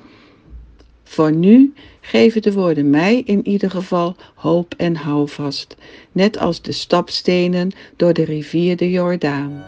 Voor 1.04 1.32
nu 1.32 1.72
geven 2.00 2.42
de 2.42 2.52
woorden 2.52 2.90
mij 2.90 3.22
in 3.24 3.48
ieder 3.48 3.70
geval 3.70 4.16
hoop 4.34 4.74
en 4.76 4.96
houvast, 4.96 5.76
net 6.12 6.38
als 6.38 6.62
de 6.62 6.72
stapstenen 6.72 7.70
door 7.96 8.12
de 8.12 8.24
rivier 8.24 8.76
de 8.76 8.90
Jordaan. 8.90 9.64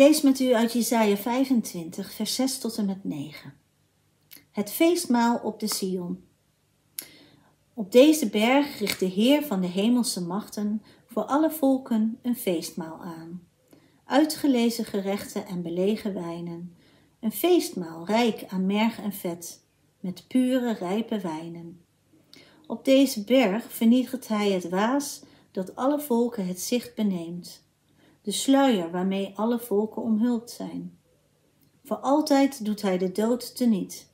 Lees 0.00 0.20
met 0.20 0.40
u 0.40 0.54
uit 0.54 0.72
Jesaja 0.72 1.16
25, 1.16 2.12
vers 2.12 2.34
6 2.34 2.58
tot 2.58 2.76
en 2.76 2.86
met 2.86 3.04
9. 3.04 3.54
Het 4.50 4.70
feestmaal 4.70 5.38
op 5.42 5.60
de 5.60 5.66
Sion. 5.66 6.24
Op 7.74 7.92
deze 7.92 8.28
berg 8.28 8.78
richt 8.78 9.00
de 9.00 9.06
Heer 9.06 9.42
van 9.42 9.60
de 9.60 9.66
hemelse 9.66 10.20
machten 10.22 10.82
voor 11.06 11.22
alle 11.22 11.50
volken 11.50 12.18
een 12.22 12.36
feestmaal 12.36 13.00
aan. 13.02 13.42
Uitgelezen 14.04 14.84
gerechten 14.84 15.46
en 15.46 15.62
belegen 15.62 16.14
wijnen. 16.14 16.76
Een 17.20 17.32
feestmaal 17.32 18.06
rijk 18.06 18.44
aan 18.48 18.66
merg 18.66 19.00
en 19.00 19.12
vet, 19.12 19.60
met 20.00 20.24
pure 20.28 20.72
rijpe 20.72 21.20
wijnen. 21.20 21.84
Op 22.66 22.84
deze 22.84 23.24
berg 23.24 23.72
vernietigt 23.72 24.28
hij 24.28 24.50
het 24.50 24.68
waas 24.68 25.22
dat 25.50 25.76
alle 25.76 26.00
volken 26.00 26.46
het 26.46 26.60
zicht 26.60 26.94
beneemt 26.94 27.68
de 28.30 28.36
sluier 28.36 28.90
waarmee 28.90 29.32
alle 29.34 29.58
volken 29.58 30.02
omhuld 30.02 30.50
zijn. 30.50 30.98
Voor 31.84 31.96
altijd 31.96 32.64
doet 32.64 32.82
hij 32.82 32.98
de 32.98 33.12
dood 33.12 33.56
teniet. 33.56 34.10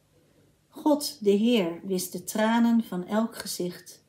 God, 0.69 1.25
de 1.25 1.31
Heer, 1.31 1.81
wist 1.85 2.13
de 2.13 2.25
tranen 2.25 2.85
van 2.85 3.07
elk 3.07 3.37
gezicht. 3.37 4.05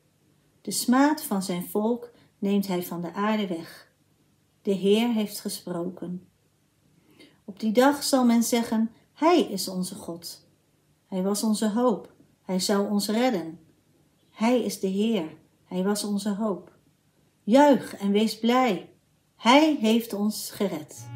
De 0.62 0.70
smaad 0.70 1.22
van 1.22 1.42
zijn 1.42 1.64
volk 1.68 2.10
neemt 2.38 2.66
hij 2.66 2.82
van 2.82 3.00
de 3.00 3.12
aarde 3.12 3.46
weg. 3.46 3.92
De 4.62 4.70
Heer 4.70 5.12
heeft 5.12 5.40
gesproken. 5.40 6.28
Op 7.44 7.60
die 7.60 7.72
dag 7.72 8.02
zal 8.02 8.24
men 8.24 8.42
zeggen, 8.42 8.90
Hij 9.12 9.40
is 9.40 9.68
onze 9.68 9.94
God. 9.94 10.46
Hij 11.06 11.22
was 11.22 11.42
onze 11.42 11.68
hoop, 11.68 12.12
Hij 12.42 12.60
zou 12.60 12.90
ons 12.90 13.08
redden. 13.08 13.60
Hij 14.30 14.62
is 14.62 14.80
de 14.80 14.86
Heer, 14.86 15.36
Hij 15.64 15.84
was 15.84 16.04
onze 16.04 16.34
hoop. 16.34 16.72
Juich 17.42 17.94
en 17.94 18.10
wees 18.10 18.38
blij, 18.38 18.92
hij 19.38 19.76
heeft 19.80 20.12
ons 20.12 20.50
gered. 20.50 21.07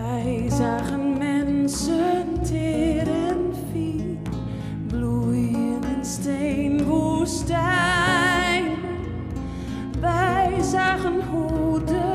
Wij 0.00 0.46
zagen 0.50 1.18
mensen 1.18 2.42
teer 2.42 3.08
en 3.08 3.54
fier, 3.72 4.16
bloeien 4.86 5.80
in 5.96 6.04
steenwoestijn. 6.04 8.64
Wij 10.00 10.62
zagen 10.62 11.20
hoe 11.30 11.84
de 11.84 12.07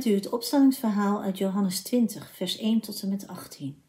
met 0.00 0.08
u 0.08 0.14
het 0.14 0.28
opstellingsverhaal 0.28 1.22
uit 1.22 1.38
Johannes 1.38 1.82
20, 1.82 2.30
vers 2.34 2.58
1 2.58 2.80
tot 2.80 3.02
en 3.02 3.08
met 3.08 3.26
18. 3.26 3.82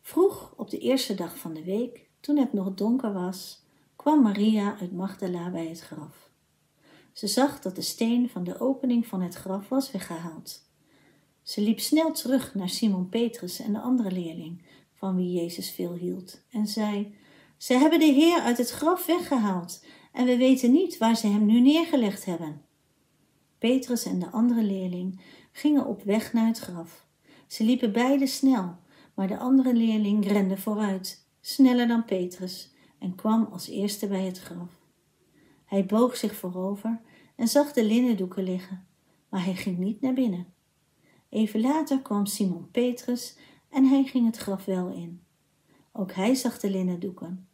Vroeg 0.00 0.54
op 0.56 0.70
de 0.70 0.78
eerste 0.78 1.14
dag 1.14 1.38
van 1.38 1.54
de 1.54 1.64
week 1.64 2.08
Toen 2.20 2.36
het 2.36 2.52
nog 2.52 2.74
donker 2.74 3.12
was, 3.12 3.62
kwam 3.96 4.22
Maria 4.22 4.76
uit 4.80 4.92
Magdala 4.92 5.50
bij 5.50 5.66
het 5.66 5.80
graf. 5.80 6.30
Ze 7.12 7.26
zag 7.26 7.60
dat 7.60 7.76
de 7.76 7.82
steen 7.82 8.28
van 8.28 8.44
de 8.44 8.60
opening 8.60 9.06
van 9.06 9.22
het 9.22 9.34
graf 9.34 9.68
was 9.68 9.90
weggehaald. 9.90 10.68
Ze 11.42 11.60
liep 11.60 11.80
snel 11.80 12.12
terug 12.12 12.54
naar 12.54 12.68
Simon 12.68 13.08
Petrus 13.08 13.60
en 13.60 13.72
de 13.72 13.80
andere 13.80 14.10
leerling, 14.10 14.62
van 14.94 15.16
wie 15.16 15.32
Jezus 15.32 15.70
veel 15.70 15.92
hield, 15.92 16.42
en 16.50 16.66
zei: 16.66 17.14
Ze 17.56 17.74
hebben 17.74 17.98
de 17.98 18.12
Heer 18.12 18.40
uit 18.40 18.58
het 18.58 18.70
graf 18.70 19.06
weggehaald 19.06 19.84
en 20.12 20.26
we 20.26 20.36
weten 20.36 20.72
niet 20.72 20.98
waar 20.98 21.16
ze 21.16 21.26
hem 21.26 21.46
nu 21.46 21.60
neergelegd 21.60 22.24
hebben. 22.24 22.70
Petrus 23.62 24.04
en 24.04 24.18
de 24.18 24.30
andere 24.30 24.62
leerling 24.62 25.20
gingen 25.52 25.86
op 25.86 26.02
weg 26.02 26.32
naar 26.32 26.46
het 26.46 26.58
graf. 26.58 27.06
Ze 27.46 27.64
liepen 27.64 27.92
beide 27.92 28.26
snel, 28.26 28.76
maar 29.14 29.28
de 29.28 29.38
andere 29.38 29.74
leerling 29.74 30.26
rende 30.26 30.56
vooruit, 30.56 31.26
sneller 31.40 31.88
dan 31.88 32.04
Petrus, 32.04 32.70
en 32.98 33.14
kwam 33.14 33.48
als 33.52 33.68
eerste 33.68 34.06
bij 34.06 34.24
het 34.24 34.38
graf. 34.38 34.80
Hij 35.64 35.86
boog 35.86 36.16
zich 36.16 36.34
voorover 36.34 37.00
en 37.36 37.48
zag 37.48 37.72
de 37.72 37.84
linnendoeken 37.84 38.42
liggen, 38.42 38.86
maar 39.28 39.44
hij 39.44 39.54
ging 39.54 39.78
niet 39.78 40.00
naar 40.00 40.14
binnen. 40.14 40.46
Even 41.28 41.60
later 41.60 42.00
kwam 42.00 42.26
Simon 42.26 42.70
Petrus 42.70 43.36
en 43.70 43.84
hij 43.84 44.04
ging 44.04 44.26
het 44.26 44.36
graf 44.36 44.64
wel 44.64 44.88
in. 44.88 45.22
Ook 45.92 46.12
hij 46.12 46.34
zag 46.34 46.60
de 46.60 46.70
linnendoeken. 46.70 47.48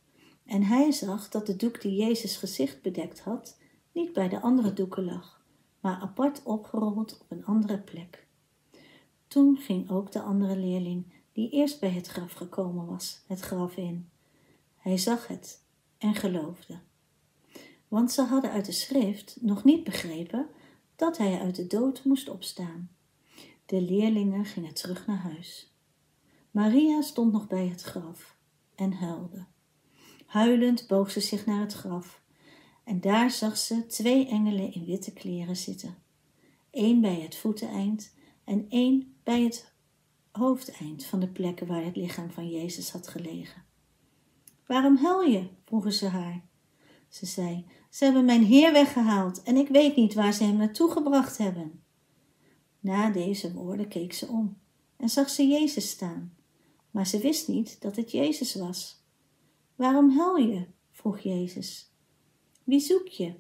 En 0.47 0.63
hij 0.63 0.93
zag 0.93 1.29
dat 1.29 1.47
de 1.47 1.57
doek 1.57 1.81
die 1.81 1.97
Jezus 1.97 2.37
gezicht 2.37 2.83
bedekt 2.83 3.21
had, 3.21 3.59
niet 3.93 4.13
bij 4.13 4.29
de 4.29 4.41
andere 4.41 4.73
doeken 4.73 5.05
lag, 5.05 5.38
maar 5.81 5.97
apart 6.01 6.43
opgerold 6.43 7.19
op 7.21 7.31
een 7.31 7.45
andere 7.45 7.79
plek. 7.79 8.27
Toen 9.29 9.57
ging 9.57 9.91
ook 9.91 10.13
de 10.13 10.21
andere 10.23 10.57
leerling, 10.57 11.05
die 11.33 11.51
eerst 11.51 11.81
bij 11.81 11.91
het 11.91 12.07
graf 12.07 12.33
gekomen 12.33 12.87
was, 12.87 13.23
het 13.27 13.41
graf 13.41 13.77
in. 13.77 14.09
Hij 14.77 14.99
zag 14.99 15.27
het 15.27 15.63
en 15.99 16.15
geloofde. 16.15 16.79
Want 17.89 18.13
ze 18.13 18.23
hadden 18.23 18.51
uit 18.51 18.65
de 18.65 18.73
schrift 18.73 19.37
nog 19.41 19.65
niet 19.65 19.85
begrepen 19.85 20.49
dat 20.97 21.19
hij 21.19 21.41
uit 21.41 21.57
de 21.57 21.67
dood 21.67 22.05
moest 22.05 22.29
opstaan. 22.29 22.91
De 23.67 23.81
leerlingen 23.81 24.45
gingen 24.45 24.75
terug 24.75 25.07
naar 25.07 25.19
huis. 25.19 25.73
Maria 26.51 27.01
stond 27.03 27.33
nog 27.33 27.47
bij 27.47 27.67
het 27.67 27.83
graf 27.83 28.37
en 28.75 28.93
huilde. 28.93 29.45
Huilend 30.27 30.87
boog 30.87 31.11
ze 31.11 31.21
zich 31.21 31.47
naar 31.47 31.61
het 31.61 31.73
graf 31.73 32.23
en 32.89 33.01
daar 33.01 33.31
zag 33.31 33.57
ze 33.57 33.87
twee 33.87 34.29
engelen 34.29 34.73
in 34.73 34.85
witte 34.85 35.13
kleren 35.13 35.57
zitten. 35.57 35.97
Eén 36.71 37.01
bij 37.01 37.21
het 37.21 37.37
voeteneind 37.37 38.15
en 38.45 38.67
één 38.69 39.15
bij 39.23 39.43
het 39.43 39.73
hoofdeind 40.31 41.05
van 41.05 41.21
de 41.21 41.29
plekken 41.29 41.67
waar 41.67 41.85
het 41.85 41.97
lichaam 41.97 42.31
van 42.31 42.49
Jezus 42.49 42.91
had 42.91 43.09
gelegen. 43.09 43.65
Waarom 44.67 44.97
huil 44.97 45.21
je? 45.21 45.49
vroegen 45.65 45.93
ze 45.93 46.07
haar. 46.07 46.43
Ze 47.09 47.27
zei, 47.27 47.67
ze 47.91 48.05
hebben 48.05 48.25
mijn 48.25 48.45
Heer 48.45 48.73
weggehaald 48.73 49.43
en 49.43 49.57
ik 49.57 49.69
weet 49.69 49.97
niet 49.97 50.15
waar 50.15 50.33
ze 50.33 50.45
hem 50.45 50.57
naartoe 50.57 50.91
gebracht 50.91 51.39
hebben. 51.39 51.83
Na 52.81 53.11
deze 53.11 53.53
woorden 53.53 53.89
keek 53.89 54.13
ze 54.13 54.27
om 54.27 54.59
en 54.97 55.09
zag 55.09 55.31
ze 55.31 55.47
Jezus 55.47 55.91
staan, 55.91 56.37
maar 56.91 57.07
ze 57.07 57.19
wist 57.19 57.49
niet 57.49 57.81
dat 57.81 57.97
het 57.97 58.11
Jezus 58.11 58.55
was. 58.55 59.03
Waarom 59.75 60.11
huil 60.11 60.37
je? 60.37 60.67
vroeg 60.91 61.19
Jezus. 61.19 61.88
Wie 62.69 62.81
zoek 62.81 63.09
je? 63.09 63.35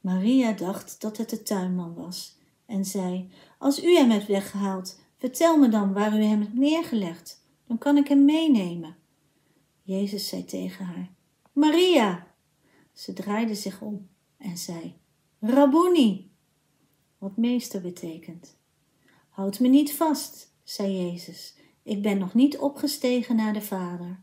Maria 0.00 0.52
dacht 0.52 1.00
dat 1.00 1.16
het 1.16 1.30
de 1.30 1.42
tuinman 1.42 1.94
was 1.94 2.38
en 2.66 2.84
zei, 2.84 3.30
als 3.58 3.84
u 3.84 3.94
hem 3.94 4.10
hebt 4.10 4.26
weggehaald, 4.26 5.00
vertel 5.16 5.56
me 5.58 5.68
dan 5.68 5.92
waar 5.92 6.18
u 6.18 6.22
hem 6.22 6.40
hebt 6.40 6.54
neergelegd, 6.54 7.44
dan 7.66 7.78
kan 7.78 7.96
ik 7.96 8.08
hem 8.08 8.24
meenemen. 8.24 8.96
Jezus 9.82 10.28
zei 10.28 10.44
tegen 10.44 10.84
haar, 10.84 11.10
Maria! 11.52 12.26
Ze 12.92 13.12
draaide 13.12 13.54
zich 13.54 13.80
om 13.80 14.08
en 14.36 14.58
zei, 14.58 14.94
Rabboni, 15.40 16.30
wat 17.18 17.36
meester 17.36 17.80
betekent. 17.80 18.56
Houd 19.28 19.60
me 19.60 19.68
niet 19.68 19.92
vast, 19.92 20.52
zei 20.62 20.92
Jezus, 20.92 21.54
ik 21.82 22.02
ben 22.02 22.18
nog 22.18 22.34
niet 22.34 22.58
opgestegen 22.58 23.36
naar 23.36 23.52
de 23.52 23.62
Vader. 23.62 24.20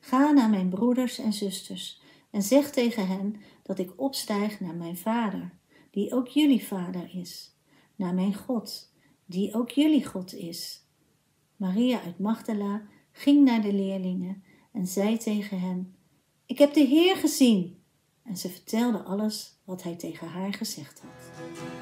Ga 0.00 0.30
naar 0.30 0.50
mijn 0.50 0.68
broeders 0.68 1.18
en 1.18 1.32
zusters 1.32 2.06
en 2.30 2.42
zeg 2.42 2.70
tegen 2.70 3.06
hen 3.06 3.36
dat 3.68 3.78
ik 3.78 4.00
opstijg 4.00 4.60
naar 4.60 4.74
mijn 4.74 4.96
Vader, 4.96 5.50
die 5.90 6.12
ook 6.12 6.28
jullie 6.28 6.66
Vader 6.66 7.10
is, 7.14 7.56
naar 7.96 8.14
mijn 8.14 8.34
God, 8.34 8.92
die 9.26 9.54
ook 9.54 9.70
jullie 9.70 10.06
God 10.06 10.34
is. 10.34 10.86
Maria 11.56 12.02
uit 12.02 12.18
Magdala 12.18 12.82
ging 13.12 13.44
naar 13.44 13.62
de 13.62 13.72
leerlingen 13.72 14.42
en 14.72 14.86
zei 14.86 15.16
tegen 15.16 15.60
hen: 15.60 15.96
Ik 16.46 16.58
heb 16.58 16.74
de 16.74 16.84
Heer 16.84 17.16
gezien. 17.16 17.82
En 18.22 18.36
ze 18.36 18.48
vertelde 18.48 19.02
alles 19.02 19.60
wat 19.64 19.82
hij 19.82 19.96
tegen 19.96 20.28
haar 20.28 20.54
gezegd 20.54 21.00
had. 21.00 21.77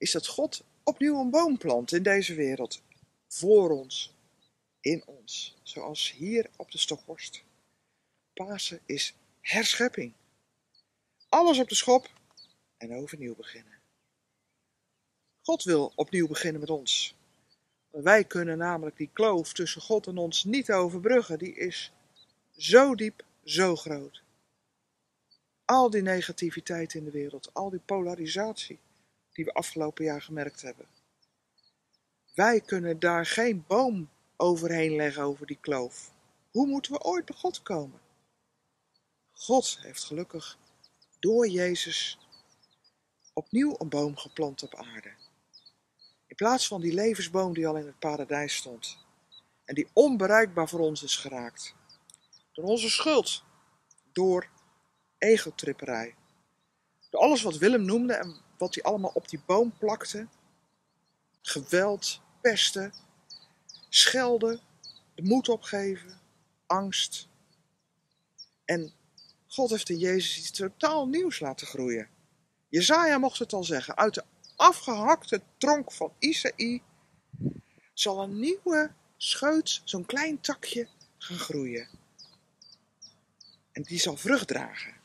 Is 0.00 0.12
dat 0.12 0.26
God 0.26 0.64
opnieuw 0.82 1.20
een 1.20 1.30
boom 1.30 1.58
plant 1.58 1.92
in 1.92 2.02
deze 2.02 2.34
wereld. 2.34 2.82
Voor 3.28 3.70
ons, 3.70 4.14
in 4.80 5.02
ons, 5.06 5.56
zoals 5.62 6.12
hier 6.12 6.50
op 6.56 6.70
de 6.70 6.78
Stokhorst. 6.78 7.42
Pasen 8.32 8.80
is 8.86 9.14
herschepping. 9.40 10.12
Alles 11.28 11.58
op 11.58 11.68
de 11.68 11.74
schop 11.74 12.10
en 12.76 12.94
overnieuw 12.94 13.34
beginnen. 13.34 13.78
God 15.42 15.62
wil 15.62 15.92
opnieuw 15.94 16.26
beginnen 16.26 16.60
met 16.60 16.70
ons. 16.70 17.14
Wij 17.90 18.24
kunnen 18.24 18.58
namelijk 18.58 18.96
die 18.96 19.10
kloof 19.12 19.52
tussen 19.52 19.80
God 19.80 20.06
en 20.06 20.18
ons 20.18 20.44
niet 20.44 20.72
overbruggen. 20.72 21.38
Die 21.38 21.54
is 21.54 21.92
zo 22.56 22.94
diep, 22.94 23.24
zo 23.44 23.76
groot. 23.76 24.22
Al 25.64 25.90
die 25.90 26.02
negativiteit 26.02 26.94
in 26.94 27.04
de 27.04 27.10
wereld, 27.10 27.50
al 27.52 27.70
die 27.70 27.80
polarisatie 27.80 28.78
die 29.40 29.52
we 29.52 29.58
afgelopen 29.58 30.04
jaar 30.04 30.22
gemerkt 30.22 30.62
hebben. 30.62 30.86
Wij 32.34 32.60
kunnen 32.60 32.98
daar 32.98 33.26
geen 33.26 33.64
boom 33.66 34.10
overheen 34.36 34.96
leggen 34.96 35.22
over 35.22 35.46
die 35.46 35.58
kloof. 35.60 36.12
Hoe 36.50 36.66
moeten 36.66 36.92
we 36.92 37.02
ooit 37.02 37.24
bij 37.24 37.36
God 37.36 37.62
komen? 37.62 38.00
God 39.32 39.78
heeft 39.82 40.04
gelukkig 40.04 40.58
door 41.18 41.48
Jezus 41.48 42.18
opnieuw 43.32 43.74
een 43.78 43.88
boom 43.88 44.16
geplant 44.16 44.62
op 44.62 44.74
aarde. 44.74 45.12
In 46.26 46.36
plaats 46.36 46.66
van 46.66 46.80
die 46.80 46.94
levensboom 46.94 47.54
die 47.54 47.66
al 47.66 47.76
in 47.76 47.86
het 47.86 47.98
paradijs 47.98 48.54
stond. 48.54 48.98
En 49.64 49.74
die 49.74 49.88
onbereikbaar 49.92 50.68
voor 50.68 50.80
ons 50.80 51.02
is 51.02 51.16
geraakt. 51.16 51.74
Door 52.52 52.64
onze 52.64 52.90
schuld. 52.90 53.44
Door 54.12 54.48
egotripperij. 55.18 56.14
Door 57.10 57.20
alles 57.20 57.42
wat 57.42 57.56
Willem 57.56 57.84
noemde 57.84 58.14
en 58.14 58.48
wat 58.60 58.74
hij 58.74 58.82
allemaal 58.82 59.10
op 59.14 59.28
die 59.28 59.40
boom 59.46 59.72
plakte. 59.78 60.26
Geweld, 61.42 62.20
pesten, 62.40 62.92
schelden, 63.88 64.60
de 65.14 65.22
moed 65.22 65.48
opgeven, 65.48 66.20
angst. 66.66 67.28
En 68.64 68.92
God 69.46 69.70
heeft 69.70 69.88
in 69.88 69.98
Jezus 69.98 70.38
iets 70.38 70.50
totaal 70.50 71.08
nieuws 71.08 71.40
laten 71.40 71.66
groeien. 71.66 72.08
Jezaja 72.68 73.18
mocht 73.18 73.38
het 73.38 73.52
al 73.52 73.64
zeggen. 73.64 73.96
Uit 73.96 74.14
de 74.14 74.24
afgehakte 74.56 75.42
tronk 75.58 75.92
van 75.92 76.12
Isaïe 76.18 76.82
zal 77.94 78.22
een 78.22 78.38
nieuwe 78.38 78.92
scheut, 79.16 79.80
zo'n 79.84 80.06
klein 80.06 80.40
takje, 80.40 80.88
gaan 81.18 81.38
groeien. 81.38 81.88
En 83.72 83.82
die 83.82 83.98
zal 83.98 84.16
vrucht 84.16 84.48
dragen. 84.48 84.99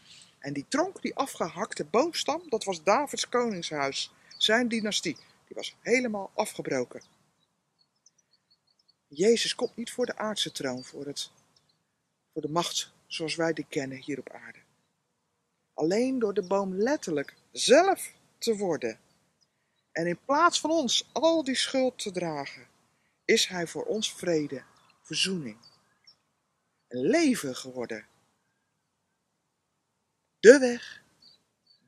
En 0.45 0.53
die 0.53 0.65
tronk, 0.67 1.01
die 1.01 1.15
afgehakte 1.15 1.85
boomstam, 1.85 2.49
dat 2.49 2.63
was 2.63 2.83
Davids 2.83 3.29
koningshuis. 3.29 4.11
Zijn 4.37 4.67
dynastie. 4.67 5.15
Die 5.15 5.55
was 5.55 5.75
helemaal 5.81 6.31
afgebroken. 6.33 7.01
Jezus 9.07 9.55
komt 9.55 9.75
niet 9.75 9.91
voor 9.91 10.05
de 10.05 10.17
aardse 10.17 10.51
troon, 10.51 10.83
voor, 10.83 11.05
het, 11.05 11.31
voor 12.33 12.41
de 12.41 12.49
macht 12.49 12.91
zoals 13.07 13.35
wij 13.35 13.53
die 13.53 13.65
kennen 13.69 13.97
hier 13.97 14.19
op 14.19 14.29
aarde. 14.29 14.59
Alleen 15.73 16.19
door 16.19 16.33
de 16.33 16.43
boom 16.43 16.75
letterlijk 16.75 17.33
zelf 17.51 18.13
te 18.37 18.57
worden. 18.57 18.99
En 19.91 20.07
in 20.07 20.19
plaats 20.25 20.59
van 20.59 20.69
ons 20.69 21.09
al 21.11 21.43
die 21.43 21.55
schuld 21.55 21.97
te 21.97 22.11
dragen, 22.11 22.67
is 23.25 23.47
hij 23.47 23.67
voor 23.67 23.83
ons 23.83 24.13
vrede, 24.13 24.63
verzoening, 25.01 25.57
een 26.87 27.01
leven 27.01 27.55
geworden. 27.55 28.05
De 30.45 30.59
weg, 30.59 31.03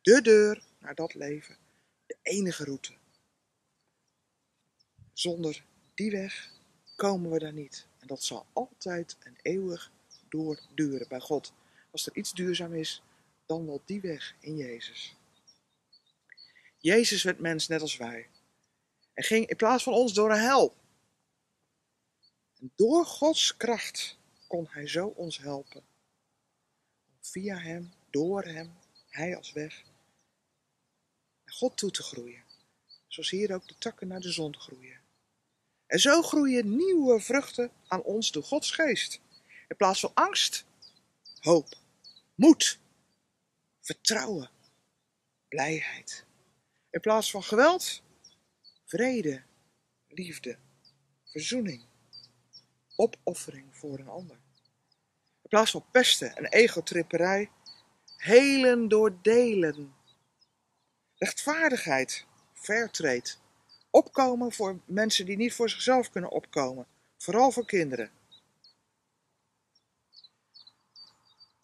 de 0.01 0.21
deur 0.21 0.63
naar 0.79 0.95
dat 0.95 1.13
leven, 1.13 1.57
de 2.05 2.17
enige 2.21 2.63
route. 2.63 2.93
Zonder 5.13 5.65
die 5.93 6.11
weg 6.11 6.51
komen 6.95 7.31
we 7.31 7.39
daar 7.39 7.53
niet. 7.53 7.87
En 7.99 8.07
dat 8.07 8.23
zal 8.23 8.45
altijd 8.53 9.17
en 9.19 9.37
eeuwig 9.41 9.91
doorduren 10.29 11.07
bij 11.07 11.19
God. 11.19 11.53
Als 11.91 12.05
er 12.07 12.15
iets 12.15 12.33
duurzaam 12.33 12.73
is, 12.73 13.03
dan 13.45 13.65
wel 13.65 13.81
die 13.85 14.01
weg 14.01 14.35
in 14.39 14.57
Jezus. 14.57 15.15
Jezus 16.77 17.23
werd 17.23 17.39
mens 17.39 17.67
net 17.67 17.81
als 17.81 17.97
wij. 17.97 18.29
En 19.13 19.23
ging 19.23 19.47
in 19.47 19.55
plaats 19.55 19.83
van 19.83 19.93
ons 19.93 20.13
door 20.13 20.31
een 20.31 20.39
hel. 20.39 20.75
En 22.59 22.71
door 22.75 23.05
Gods 23.05 23.57
kracht 23.57 24.17
kon 24.47 24.67
hij 24.69 24.87
zo 24.87 25.07
ons 25.07 25.37
helpen. 25.37 25.83
Via 27.19 27.57
hem, 27.57 27.91
door 28.09 28.43
hem, 28.43 28.73
hij 29.09 29.37
als 29.37 29.51
weg, 29.51 29.83
naar 31.43 31.55
God 31.55 31.77
toe 31.77 31.91
te 31.91 32.03
groeien. 32.03 32.43
Zoals 33.07 33.29
hier 33.29 33.53
ook 33.53 33.67
de 33.67 33.77
takken 33.77 34.07
naar 34.07 34.19
de 34.19 34.31
zon 34.31 34.57
groeien. 34.57 34.99
En 35.85 35.99
zo 35.99 36.21
groeien 36.21 36.75
nieuwe 36.75 37.19
vruchten 37.19 37.71
aan 37.87 38.03
ons 38.03 38.31
door 38.31 38.43
Gods 38.43 38.71
geest. 38.71 39.19
In 39.67 39.75
plaats 39.75 39.99
van 39.99 40.11
angst, 40.13 40.65
hoop, 41.39 41.77
moed, 42.35 42.79
vertrouwen, 43.81 44.49
blijheid. 45.47 46.25
In 46.89 46.99
plaats 46.99 47.31
van 47.31 47.43
geweld, 47.43 48.01
vrede, 48.85 49.43
liefde, 50.07 50.57
verzoening, 51.23 51.85
opoffering 52.95 53.77
voor 53.77 53.99
een 53.99 54.07
ander. 54.07 54.37
In 55.41 55.49
plaats 55.49 55.71
van 55.71 55.85
pesten 55.91 56.35
en 56.35 56.45
egotripperij, 56.45 57.51
helen 58.17 58.87
door 58.87 59.17
delen. 59.21 59.95
Rechtvaardigheid, 61.15 62.25
fairtrade, 62.53 63.29
opkomen 63.89 64.51
voor 64.51 64.79
mensen 64.85 65.25
die 65.25 65.37
niet 65.37 65.53
voor 65.53 65.69
zichzelf 65.69 66.09
kunnen 66.09 66.31
opkomen, 66.31 66.87
vooral 67.17 67.51
voor 67.51 67.65
kinderen. 67.65 68.11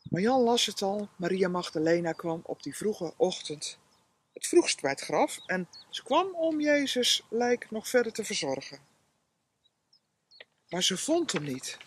Maar 0.10 0.22
Jan 0.22 0.42
las 0.42 0.66
het 0.66 0.82
al, 0.82 1.10
Maria 1.16 1.48
Magdalena 1.48 2.12
kwam 2.12 2.42
op 2.44 2.64
die 2.64 2.76
vroege 2.76 3.14
ochtend 3.18 3.78
het 4.34 4.48
vroegst 4.48 4.82
bij 4.82 4.92
het 4.92 5.02
graf 5.02 5.40
en 5.46 5.70
ze 5.90 6.04
kwam 6.04 6.36
om 6.36 6.62
Jezus 6.62 7.24
lijk 7.30 7.72
nog 7.72 7.88
verder 7.88 8.12
te 8.12 8.24
verzorgen. 8.24 8.80
Maar 10.70 10.84
ze 10.84 10.98
vond 10.98 11.32
hem 11.32 11.44
niet. 11.44 11.78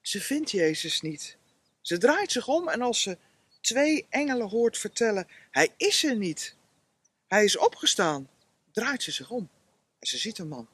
Ze 0.00 0.20
vindt 0.20 0.50
Jezus 0.50 1.00
niet. 1.00 1.36
Ze 1.80 1.98
draait 1.98 2.32
zich 2.32 2.48
om 2.48 2.68
en 2.68 2.82
als 2.82 3.02
ze 3.02 3.18
twee 3.60 4.06
engelen 4.08 4.48
hoort 4.48 4.78
vertellen: 4.78 5.28
Hij 5.50 5.74
is 5.76 6.04
er 6.04 6.16
niet. 6.16 6.56
Hij 7.26 7.44
is 7.44 7.56
opgestaan, 7.56 8.30
draait 8.72 9.02
ze 9.02 9.10
zich 9.10 9.30
om 9.30 9.48
en 9.98 10.06
ze 10.06 10.18
ziet 10.18 10.38
een 10.38 10.48
man. 10.48 10.68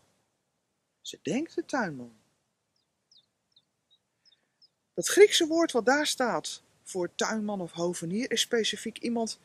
Ze 1.00 1.18
denkt 1.22 1.54
de 1.54 1.64
tuinman. 1.64 2.16
Dat 4.94 5.08
Griekse 5.08 5.46
woord 5.46 5.72
wat 5.72 5.86
daar 5.86 6.06
staat 6.06 6.62
voor 6.82 7.14
tuinman 7.14 7.60
of 7.60 7.72
hovenier 7.72 8.30
is 8.30 8.40
specifiek 8.40 8.98
iemand 8.98 9.38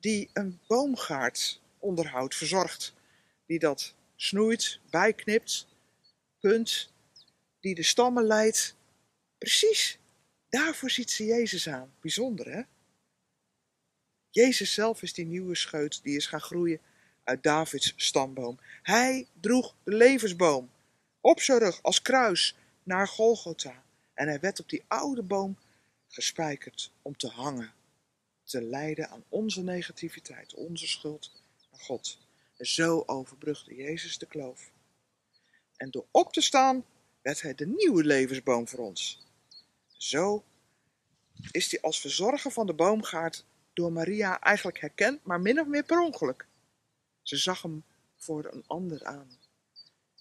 die 0.00 0.30
een 0.32 0.60
boomgaard 0.66 1.60
onderhoudt, 1.78 2.34
verzorgt. 2.34 2.94
Die 3.46 3.58
dat 3.58 3.94
snoeit, 4.16 4.80
bijknipt, 4.90 5.66
punt, 6.40 6.92
die 7.60 7.74
de 7.74 7.82
stammen 7.82 8.24
leidt. 8.24 8.76
Precies, 9.38 9.98
daarvoor 10.54 10.90
ziet 10.90 11.10
ze 11.10 11.24
Jezus 11.24 11.68
aan. 11.68 11.94
Bijzonder 12.00 12.52
hè? 12.52 12.62
Jezus 14.30 14.74
zelf 14.74 15.02
is 15.02 15.12
die 15.12 15.26
nieuwe 15.26 15.54
scheut 15.54 16.02
die 16.02 16.16
is 16.16 16.26
gaan 16.26 16.40
groeien 16.40 16.80
uit 17.24 17.42
Davids 17.42 17.92
stamboom. 17.96 18.58
Hij 18.82 19.26
droeg 19.40 19.74
de 19.84 19.94
levensboom 19.94 20.70
op 21.20 21.40
zijn 21.40 21.58
rug 21.58 21.82
als 21.82 22.02
kruis 22.02 22.56
naar 22.82 23.08
Golgotha. 23.08 23.84
En 24.14 24.28
hij 24.28 24.40
werd 24.40 24.60
op 24.60 24.68
die 24.68 24.84
oude 24.88 25.22
boom 25.22 25.58
gespijkerd 26.08 26.92
om 27.02 27.16
te 27.16 27.28
hangen, 27.28 27.72
te 28.44 28.62
lijden 28.62 29.08
aan 29.08 29.24
onze 29.28 29.62
negativiteit, 29.62 30.54
onze 30.54 30.88
schuld 30.88 31.32
aan 31.70 31.80
God. 31.80 32.18
En 32.56 32.66
zo 32.66 33.02
overbrugde 33.06 33.74
Jezus 33.74 34.18
de 34.18 34.26
kloof. 34.26 34.70
En 35.76 35.90
door 35.90 36.06
op 36.10 36.32
te 36.32 36.40
staan 36.40 36.84
werd 37.22 37.42
hij 37.42 37.54
de 37.54 37.66
nieuwe 37.66 38.04
levensboom 38.04 38.68
voor 38.68 38.78
ons. 38.78 39.23
Zo 40.04 40.44
is 41.50 41.70
hij 41.70 41.80
als 41.80 42.00
verzorger 42.00 42.50
van 42.50 42.66
de 42.66 42.74
boomgaard 42.74 43.44
door 43.72 43.92
Maria 43.92 44.40
eigenlijk 44.40 44.80
herkend, 44.80 45.24
maar 45.24 45.40
min 45.40 45.60
of 45.60 45.66
meer 45.66 45.84
per 45.84 46.00
ongeluk. 46.00 46.46
Ze 47.22 47.36
zag 47.36 47.62
hem 47.62 47.84
voor 48.16 48.44
een 48.52 48.64
ander 48.66 49.04
aan. 49.04 49.38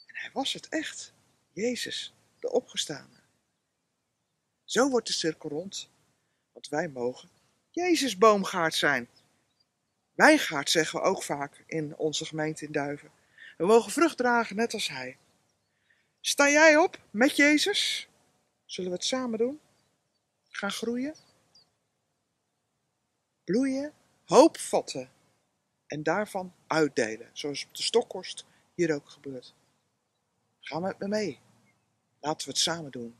En 0.06 0.16
hij 0.16 0.30
was 0.34 0.54
het 0.54 0.70
echt, 0.70 1.14
Jezus, 1.52 2.14
de 2.40 2.52
opgestane. 2.52 3.20
Zo 4.64 4.90
wordt 4.90 5.08
de 5.08 5.14
cirkel 5.14 5.50
rond, 5.50 5.90
want 6.52 6.68
wij 6.68 6.88
mogen 6.88 7.30
Jezus 7.70 8.18
boomgaard 8.18 8.76
zijn. 8.76 9.10
Wijngaard 10.14 10.70
zeggen 10.70 11.00
we 11.00 11.06
ook 11.06 11.24
vaak 11.24 11.64
in 11.68 11.98
onze 11.98 12.26
gemeente 12.26 12.66
in 12.66 12.72
Duiven. 12.72 13.12
We 13.58 13.66
mogen 13.66 13.92
vrucht 13.92 14.18
dragen 14.18 14.56
net 14.56 14.74
als 14.74 14.88
hij. 14.88 15.18
Sta 16.22 16.50
jij 16.50 16.78
op 16.78 17.00
met 17.12 17.36
Jezus? 17.36 18.08
Zullen 18.66 18.90
we 18.92 18.96
het 18.96 19.06
samen 19.06 19.38
doen? 19.38 19.60
Gaan 20.56 20.72
groeien? 20.72 21.16
Bloeien, 23.44 23.94
hoop 24.26 24.58
vatten 24.58 25.12
en 25.88 26.04
daarvan 26.04 26.54
uitdelen, 26.68 27.30
zoals 27.34 27.66
op 27.66 27.76
de 27.76 27.84
stokkost 27.84 28.46
hier 28.76 28.94
ook 28.96 29.10
gebeurt. 29.10 29.54
Ga 30.60 30.80
met 30.80 31.00
me 31.00 31.08
mee. 31.08 31.40
Laten 32.20 32.48
we 32.48 32.54
het 32.54 32.62
samen 32.62 32.92
doen. 32.92 33.20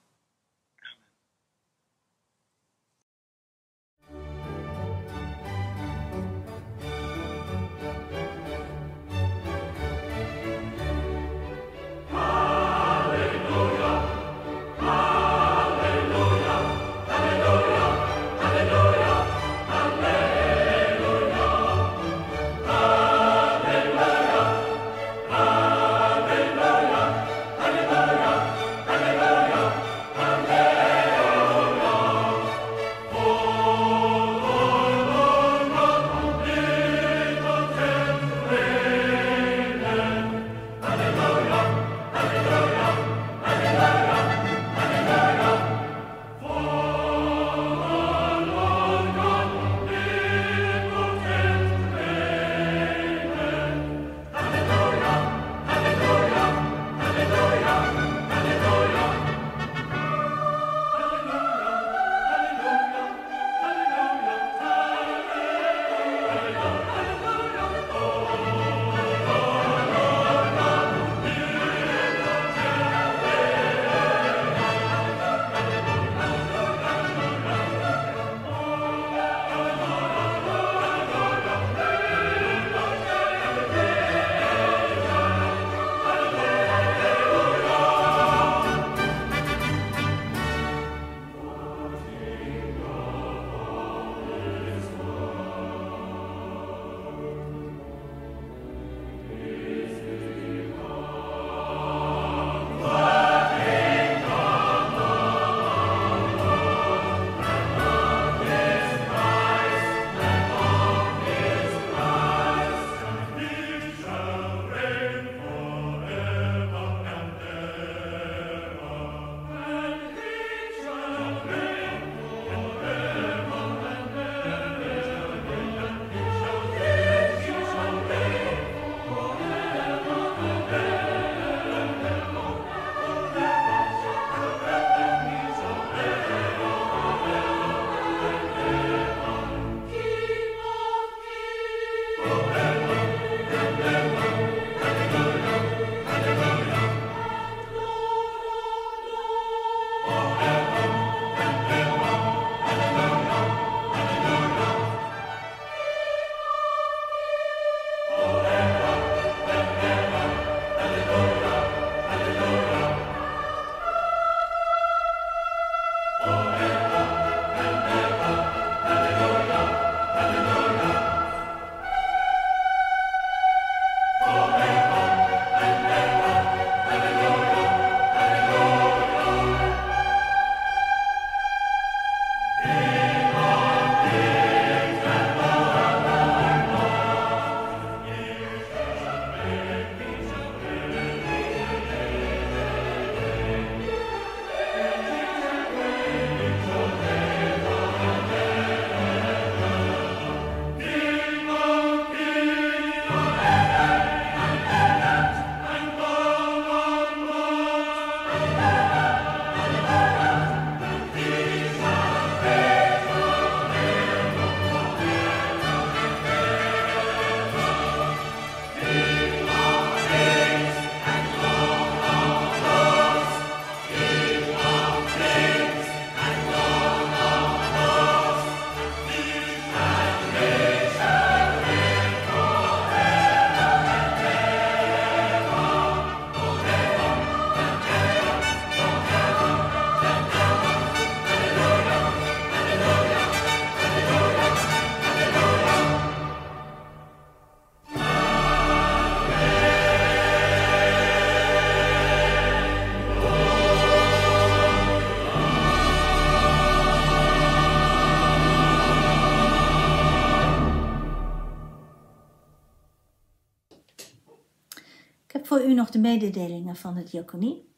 De 265.94 266.00
mededelingen 266.00 266.76
van 266.76 266.96
de 266.96 267.04
diaconie. 267.04 267.72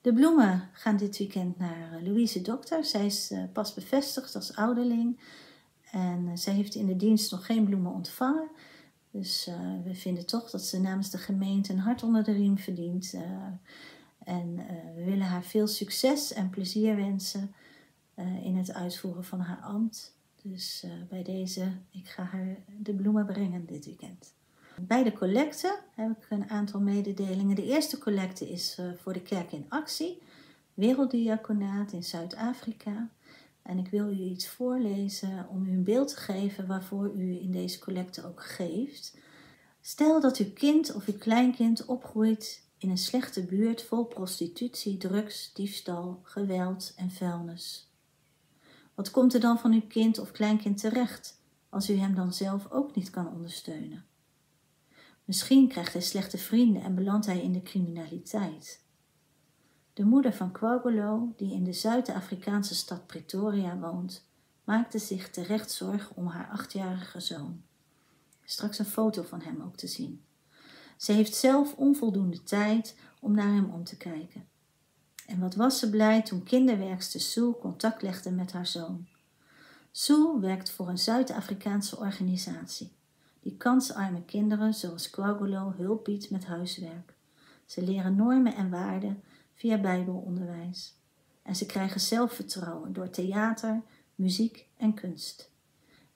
De 0.00 0.12
bloemen 0.12 0.68
gaan 0.72 0.96
dit 0.96 1.18
weekend 1.18 1.58
naar 1.58 1.92
eh, 1.92 2.02
Louise 2.02 2.40
Dokter. 2.42 2.84
Zij 2.84 3.06
is 3.06 3.30
eh, 3.30 3.42
pas 3.52 3.74
bevestigd 3.74 4.34
als 4.34 4.56
ouderling. 4.56 5.20
En 5.90 6.28
eh, 6.28 6.36
zij 6.36 6.54
heeft 6.54 6.74
in 6.74 6.86
de 6.86 6.96
dienst 6.96 7.30
nog 7.30 7.46
geen 7.46 7.64
bloemen 7.64 7.92
ontvangen. 7.92 8.50
Dus 9.10 9.50
we 9.84 9.94
vinden 9.94 10.26
toch 10.26 10.50
dat 10.50 10.62
ze 10.62 10.80
namens 10.80 11.10
de 11.10 11.18
gemeente 11.18 11.72
een 11.72 11.78
hart 11.78 12.02
onder 12.02 12.24
de 12.24 12.32
riem 12.32 12.58
verdient. 12.58 13.14
En 14.24 14.56
we 14.94 15.04
willen 15.04 15.26
haar 15.26 15.44
veel 15.44 15.66
succes 15.66 16.32
en 16.32 16.50
plezier 16.50 16.96
wensen 16.96 17.54
in 18.42 18.56
het 18.56 18.72
uitvoeren 18.72 19.24
van 19.24 19.40
haar 19.40 19.60
ambt. 19.60 20.16
Dus 20.42 20.86
bij 21.08 21.22
deze, 21.22 21.72
ik 21.90 22.08
ga 22.08 22.22
haar 22.22 22.56
de 22.78 22.94
bloemen 22.94 23.26
brengen 23.26 23.66
dit 23.66 23.84
weekend. 23.84 24.34
Bij 24.86 25.02
de 25.02 25.12
collecte 25.12 25.78
heb 25.94 26.10
ik 26.10 26.26
een 26.28 26.50
aantal 26.50 26.80
mededelingen. 26.80 27.56
De 27.56 27.66
eerste 27.66 27.98
collecte 27.98 28.50
is 28.50 28.76
eh, 28.78 28.86
voor 28.96 29.12
de 29.12 29.20
Kerk 29.20 29.52
in 29.52 29.66
Actie, 29.68 30.22
Werelddiaconaat 30.74 31.92
in 31.92 32.02
Zuid-Afrika. 32.02 33.08
En 33.62 33.78
ik 33.78 33.88
wil 33.88 34.08
u 34.08 34.18
iets 34.18 34.48
voorlezen 34.48 35.46
om 35.48 35.66
u 35.66 35.70
een 35.72 35.84
beeld 35.84 36.08
te 36.08 36.16
geven 36.16 36.66
waarvoor 36.66 37.12
u 37.16 37.40
in 37.40 37.50
deze 37.50 37.78
collecte 37.78 38.26
ook 38.26 38.44
geeft. 38.44 39.18
Stel 39.80 40.20
dat 40.20 40.36
uw 40.36 40.52
kind 40.52 40.94
of 40.94 41.06
uw 41.06 41.18
kleinkind 41.18 41.84
opgroeit 41.84 42.66
in 42.78 42.90
een 42.90 42.98
slechte 42.98 43.44
buurt 43.44 43.82
vol 43.82 44.04
prostitutie, 44.04 44.96
drugs, 44.96 45.52
diefstal, 45.52 46.20
geweld 46.22 46.92
en 46.96 47.10
vuilnis. 47.10 47.90
Wat 48.94 49.10
komt 49.10 49.34
er 49.34 49.40
dan 49.40 49.58
van 49.58 49.72
uw 49.72 49.86
kind 49.88 50.18
of 50.18 50.30
kleinkind 50.30 50.80
terecht 50.80 51.40
als 51.68 51.90
u 51.90 51.94
hem 51.94 52.14
dan 52.14 52.34
zelf 52.34 52.70
ook 52.70 52.94
niet 52.94 53.10
kan 53.10 53.32
ondersteunen? 53.32 54.04
Misschien 55.30 55.68
krijgt 55.68 55.92
hij 55.92 56.02
slechte 56.02 56.38
vrienden 56.38 56.82
en 56.82 56.94
belandt 56.94 57.26
hij 57.26 57.42
in 57.42 57.52
de 57.52 57.62
criminaliteit. 57.62 58.80
De 59.92 60.04
moeder 60.04 60.32
van 60.32 60.52
Kwagolo, 60.52 61.32
die 61.36 61.52
in 61.52 61.64
de 61.64 61.72
Zuid-Afrikaanse 61.72 62.74
stad 62.74 63.06
Pretoria 63.06 63.78
woont, 63.78 64.26
maakte 64.64 64.98
zich 64.98 65.30
terecht 65.30 65.70
zorgen 65.70 66.16
om 66.16 66.26
haar 66.26 66.48
achtjarige 66.48 67.20
zoon. 67.20 67.62
Straks 68.44 68.78
een 68.78 68.84
foto 68.84 69.22
van 69.22 69.40
hem 69.40 69.62
ook 69.62 69.76
te 69.76 69.86
zien. 69.86 70.24
Ze 70.96 71.12
heeft 71.12 71.34
zelf 71.34 71.74
onvoldoende 71.74 72.42
tijd 72.42 72.96
om 73.20 73.34
naar 73.34 73.54
hem 73.54 73.70
om 73.70 73.84
te 73.84 73.96
kijken. 73.96 74.48
En 75.26 75.40
wat 75.40 75.54
was 75.54 75.78
ze 75.78 75.90
blij 75.90 76.22
toen 76.22 76.42
kinderwerkster 76.42 77.20
Sue 77.20 77.58
contact 77.58 78.02
legde 78.02 78.30
met 78.30 78.52
haar 78.52 78.66
zoon. 78.66 79.06
Sue 79.90 80.40
werkt 80.40 80.70
voor 80.70 80.88
een 80.88 80.98
Zuid-Afrikaanse 80.98 81.98
organisatie 81.98 82.98
die 83.40 83.56
kansarme 83.56 84.24
kinderen 84.24 84.74
zoals 84.74 85.10
Kwagolo 85.10 85.74
hulp 85.76 86.04
biedt 86.04 86.30
met 86.30 86.44
huiswerk. 86.44 87.14
Ze 87.66 87.82
leren 87.82 88.16
normen 88.16 88.54
en 88.54 88.70
waarden 88.70 89.22
via 89.54 89.80
bijbelonderwijs. 89.80 90.94
En 91.42 91.56
ze 91.56 91.66
krijgen 91.66 92.00
zelfvertrouwen 92.00 92.92
door 92.92 93.10
theater, 93.10 93.82
muziek 94.14 94.66
en 94.76 94.94
kunst. 94.94 95.50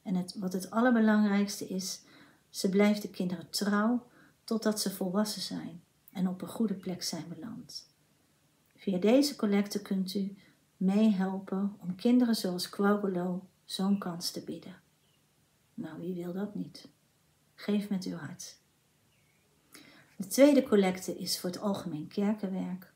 En 0.03 0.27
wat 0.39 0.53
het 0.53 0.71
allerbelangrijkste 0.71 1.67
is, 1.67 2.03
ze 2.51 2.69
blijft 2.69 3.03
de 3.03 3.11
kinderen 3.11 3.51
trouw 3.51 4.07
totdat 4.45 4.81
ze 4.81 4.91
volwassen 4.91 5.43
zijn 5.43 5.83
en 6.13 6.29
op 6.29 6.43
een 6.43 6.49
goede 6.49 6.75
plek 6.75 7.03
zijn 7.03 7.25
beland. 7.29 7.93
Via 8.77 8.99
deze 8.99 9.37
collecte 9.37 9.83
kunt 9.83 10.15
u 10.15 10.37
meehelpen 10.77 11.77
om 11.81 11.95
kinderen 11.95 12.35
zoals 12.35 12.69
Kwagolo 12.69 13.47
zo'n 13.65 13.99
kans 13.99 14.31
te 14.31 14.45
bieden. 14.45 14.77
Nou, 15.75 16.01
wie 16.01 16.15
wil 16.15 16.33
dat 16.33 16.55
niet? 16.55 16.89
Geef 17.55 17.89
met 17.89 18.05
uw 18.05 18.17
hart. 18.17 18.57
De 20.17 20.27
tweede 20.27 20.63
collecte 20.63 21.19
is 21.19 21.41
voor 21.41 21.51
het 21.51 21.61
algemeen 21.61 22.09
kerkenwerk. 22.09 22.93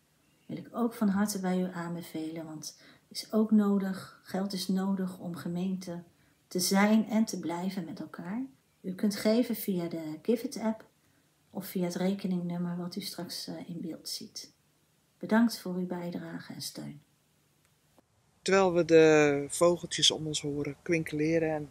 Wil 0.47 0.57
ik 0.57 0.69
ook 0.73 0.95
van 0.95 1.09
harte 1.09 1.41
bij 1.41 1.61
u 1.61 1.73
aanbevelen, 1.73 2.45
want 2.45 2.79
is 3.09 3.33
ook 3.33 3.51
nodig, 3.51 4.21
geld 4.23 4.53
is 4.53 4.69
nodig 4.69 5.19
om 5.19 5.37
gemeente 5.37 6.03
te 6.49 6.61
zijn 6.61 7.09
en 7.09 7.25
te 7.25 7.39
blijven 7.39 7.85
met 7.85 8.01
elkaar. 8.01 8.43
U 8.81 8.95
kunt 8.95 9.17
geven 9.17 9.57
via 9.57 9.89
de 9.89 10.19
Give 10.23 10.47
It 10.47 10.59
app 10.59 10.85
of 11.51 11.67
via 11.67 11.85
het 11.85 11.95
rekeningnummer 11.95 12.77
wat 12.77 12.97
u 12.97 13.01
straks 13.01 13.47
eh, 13.47 13.69
in 13.69 13.81
beeld 13.81 14.09
ziet. 14.09 14.53
Bedankt 15.19 15.59
voor 15.59 15.75
uw 15.75 15.87
bijdrage 15.87 16.53
en 16.53 16.63
steun. 16.63 17.01
Terwijl 18.43 18.73
we 18.73 18.85
de 18.85 19.45
vogeltjes 19.49 20.11
om 20.11 20.27
ons 20.27 20.41
horen 20.41 20.77
kwinkeleren 20.83 21.55
en 21.55 21.71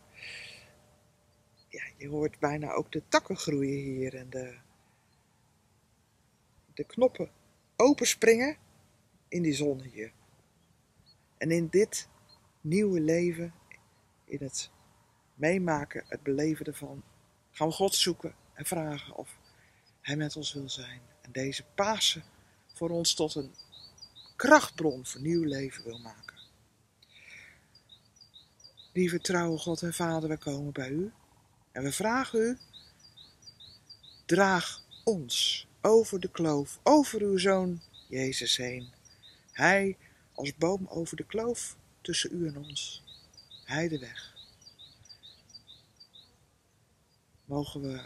je 1.98 2.08
hoort 2.08 2.40
bijna 2.40 2.72
ook 2.72 2.92
de 2.92 3.04
takken 3.08 3.38
groeien 3.38 3.84
hier 3.84 4.16
en 4.16 4.30
de, 4.30 4.58
de 6.74 6.84
knoppen 6.84 7.32
openspringen 7.76 8.58
in 9.28 9.42
die 9.42 9.54
zon 9.54 9.82
hier. 9.82 10.12
En 11.38 11.52
in 11.52 11.68
dit 11.68 12.08
nieuwe 12.62 13.00
leven, 13.00 13.54
in 14.26 14.40
het 14.42 14.70
meemaken, 15.34 16.04
het 16.08 16.24
beleven 16.24 16.66
ervan, 16.66 17.04
gaan 17.52 17.68
we 17.68 17.74
God 17.74 17.96
zoeken 17.96 18.36
en 18.54 18.66
vragen 18.66 19.16
of 19.16 19.38
Hij 20.02 20.16
met 20.16 20.36
ons 20.36 20.54
wil 20.54 20.70
zijn. 20.70 21.02
En 21.22 21.32
deze 21.32 21.64
Pasen 21.76 22.24
voor 22.74 22.90
ons 22.90 23.14
tot 23.14 23.36
een 23.36 23.56
krachtbron 24.36 25.06
voor 25.06 25.22
nieuw 25.22 25.44
leven 25.44 25.84
wil 25.84 26.00
maken. 26.00 26.36
Lieve 28.94 29.20
trouwe 29.20 29.58
God 29.58 29.82
en 29.82 29.94
Vader, 29.94 30.30
we 30.30 30.38
komen 30.38 30.74
bij 30.74 30.90
U 30.90 31.12
en 31.78 31.84
we 31.84 31.92
vragen 31.92 32.40
U, 32.40 32.58
draag 34.26 34.84
ons 35.04 35.68
over 35.82 36.20
de 36.20 36.32
kloof, 36.32 36.80
over 36.84 37.22
uw 37.22 37.38
Zoon 37.38 37.82
Jezus 38.10 38.58
heen. 38.58 38.94
Hij 39.52 39.98
als 40.34 40.56
boom 40.56 40.88
over 40.88 41.18
de 41.18 41.26
kloof 41.26 41.76
tussen 42.02 42.34
U 42.34 42.48
en 42.48 42.58
ons. 42.58 43.04
Hij 43.64 43.88
de 43.88 44.00
weg. 44.00 44.36
Mogen 47.46 47.82
we 47.82 48.02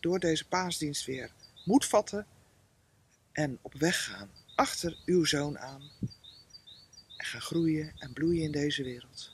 door 0.00 0.18
deze 0.18 0.48
paasdienst 0.48 1.04
weer 1.04 1.30
moed 1.64 1.84
vatten 1.84 2.26
en 3.32 3.58
op 3.62 3.74
weg 3.74 4.04
gaan 4.04 4.30
achter 4.54 4.98
uw 5.04 5.24
Zoon 5.24 5.58
aan. 5.58 5.90
En 7.16 7.26
gaan 7.26 7.40
groeien 7.40 7.92
en 7.98 8.12
bloeien 8.12 8.42
in 8.42 8.52
deze 8.52 8.82
wereld. 8.82 9.32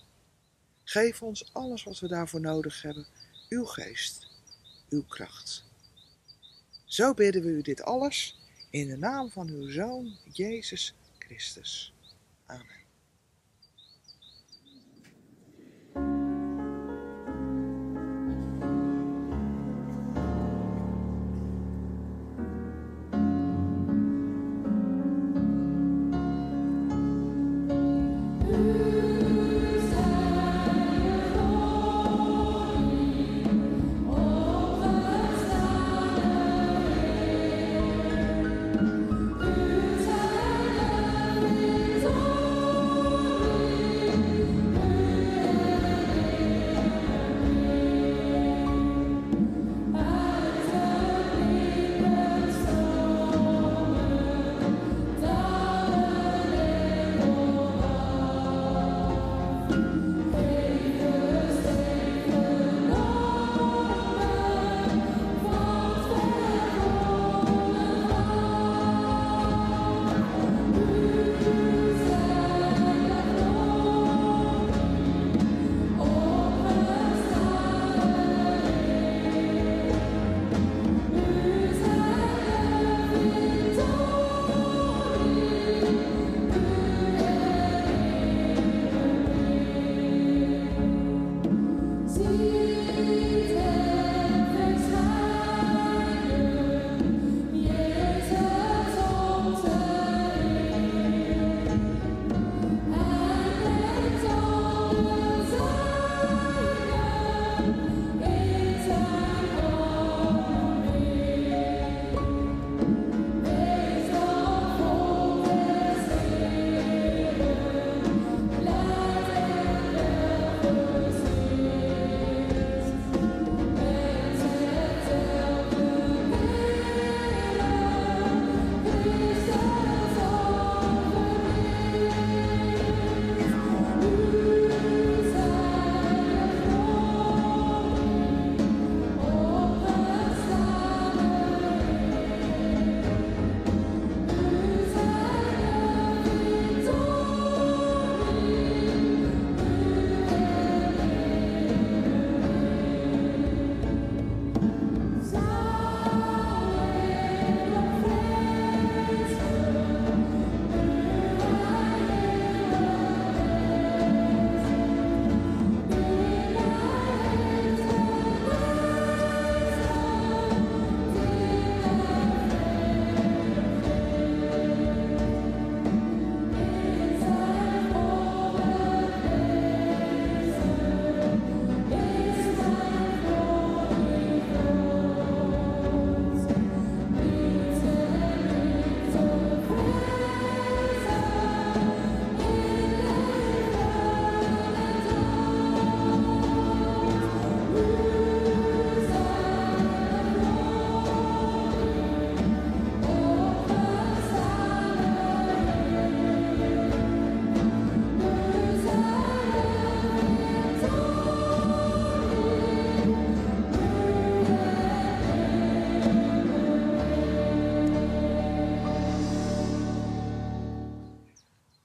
Geef 0.84 1.22
ons 1.22 1.52
alles 1.52 1.82
wat 1.82 1.98
we 1.98 2.08
daarvoor 2.08 2.40
nodig 2.40 2.82
hebben, 2.82 3.06
uw 3.48 3.64
geest, 3.64 4.26
uw 4.88 5.02
kracht. 5.02 5.64
Zo 6.84 7.14
bidden 7.14 7.42
we 7.42 7.48
u 7.48 7.62
dit 7.62 7.82
alles 7.82 8.38
in 8.70 8.88
de 8.88 8.96
naam 8.96 9.30
van 9.30 9.48
uw 9.48 9.70
Zoon 9.70 10.18
Jezus 10.32 10.94
Christus. 11.18 11.92
Amen. 12.46 12.83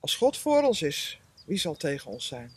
Als 0.10 0.18
God 0.18 0.38
voor 0.38 0.64
ons 0.64 0.82
is, 0.82 1.22
wie 1.46 1.58
zal 1.58 1.76
tegen 1.76 2.12
ons 2.12 2.28
zijn? 2.28 2.52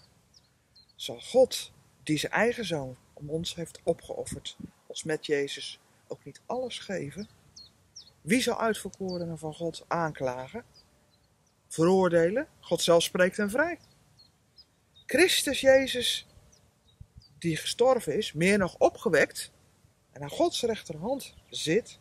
Zal 0.95 1.21
God, 1.21 1.73
die 2.03 2.19
zijn 2.19 2.33
eigen 2.33 2.65
zoon 2.65 2.97
om 3.13 3.31
ons 3.31 3.55
heeft 3.55 3.81
opgeofferd, 3.83 4.57
ons 4.87 5.03
met 5.03 5.27
Jezus 5.27 5.81
ook 6.07 6.25
niet 6.25 6.41
alles 6.47 6.79
geven? 6.79 7.29
Wie 8.21 8.43
zal 8.43 8.61
uitverkorenen 8.61 9.39
van 9.39 9.55
God 9.55 9.85
aanklagen? 9.89 10.65
Veroordelen? 11.69 12.49
God 12.61 12.83
zelf 12.83 13.03
spreekt 13.03 13.37
hen 13.37 13.51
vrij. 13.51 13.79
Christus 15.07 15.61
Jezus, 15.61 16.27
die 17.39 17.57
gestorven 17.57 18.17
is, 18.17 18.33
meer 18.33 18.59
nog 18.59 18.79
opgewekt 18.79 19.51
en 20.13 20.23
aan 20.23 20.31
Gods 20.31 20.63
rechterhand 20.63 21.35
zit, 21.49 21.99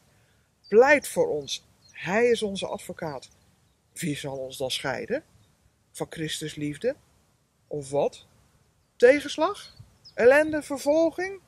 pleit 0.68 1.08
voor 1.08 1.28
ons. 1.28 1.66
Hij 1.92 2.30
is 2.30 2.44
onze 2.44 2.68
advocaat. 2.68 3.30
Wie 3.94 4.18
zal 4.18 4.38
ons 4.38 4.58
dan 4.58 4.72
scheiden? 4.72 5.24
Van 5.92 6.08
Christus 6.10 6.56
liefde? 6.56 6.96
Of 7.68 7.90
wat? 7.90 8.26
Tegenslag? 8.96 9.76
Ellende, 10.14 10.62
vervolging? 10.62 11.40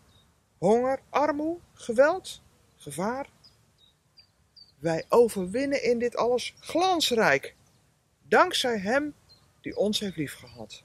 Honger, 0.57 0.99
armoe, 1.09 1.57
geweld, 1.73 2.41
gevaar? 2.77 3.29
Wij 4.79 5.05
overwinnen 5.09 5.83
in 5.83 5.99
dit 5.99 6.15
alles 6.15 6.53
glansrijk, 6.59 7.55
dankzij 8.27 8.77
Hem 8.77 9.13
die 9.61 9.77
ons 9.77 9.99
heeft 9.99 10.15
liefgehad. 10.15 10.83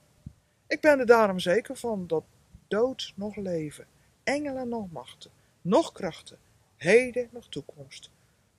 Ik 0.66 0.80
ben 0.80 0.98
er 0.98 1.06
daarom 1.06 1.38
zeker 1.38 1.76
van 1.76 2.06
dat 2.06 2.24
dood 2.68 3.12
nog 3.16 3.36
leven, 3.36 3.86
engelen 4.24 4.68
nog 4.68 4.90
machten, 4.90 5.30
nog 5.60 5.92
krachten, 5.92 6.38
heden 6.76 7.28
nog 7.32 7.48
toekomst, 7.48 8.10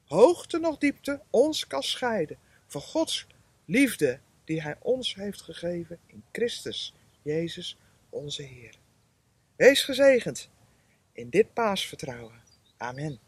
hoogte 0.06 0.60
nog 0.60 0.78
diepte 0.78 1.22
ons 1.30 1.68
kan 1.68 1.84
scheiden 1.84 2.38
van 2.68 2.82
Gods 2.82 3.28
liefde 3.66 4.20
die 4.50 4.62
Hij 4.62 4.76
ons 4.80 5.16
heeft 5.16 5.42
gegeven 5.42 6.00
in 6.06 6.24
Christus, 6.32 6.94
Jezus, 7.22 7.78
onze 8.10 8.42
Heer. 8.42 8.76
Wees 9.56 9.84
gezegend 9.84 10.50
in 11.14 11.30
dit 11.30 11.54
paasvertrouwen. 11.54 12.42
Amen. 12.78 13.20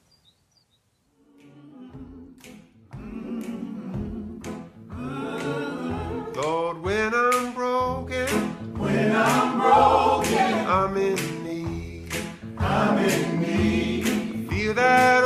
Lord, 6.34 6.82
when 6.82 7.14
I'm 7.14 7.54
broken, 7.54 8.28
when 8.78 9.12
I'm 9.12 9.58
broken, 9.60 10.66
I'm 10.68 10.98
in 10.98 11.44
need. 11.44 12.14
I'm 12.58 12.98
in 12.98 13.40
need. 13.40 14.08
Feel 14.50 14.74
that 14.74 15.21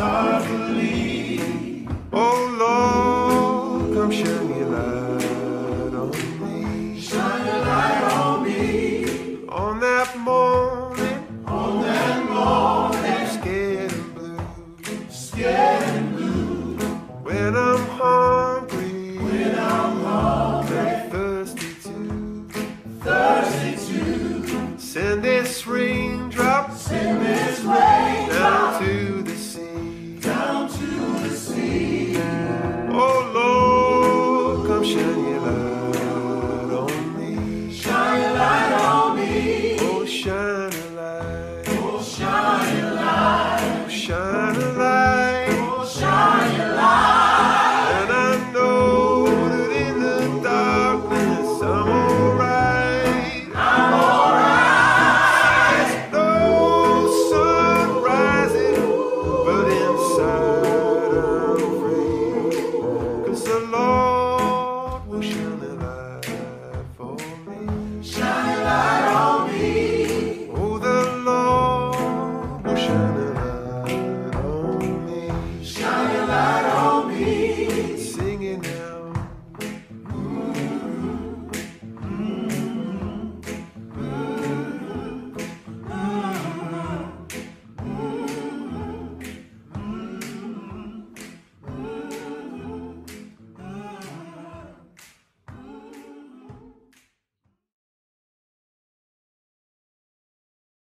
I 0.00 0.46
believe. 0.46 1.07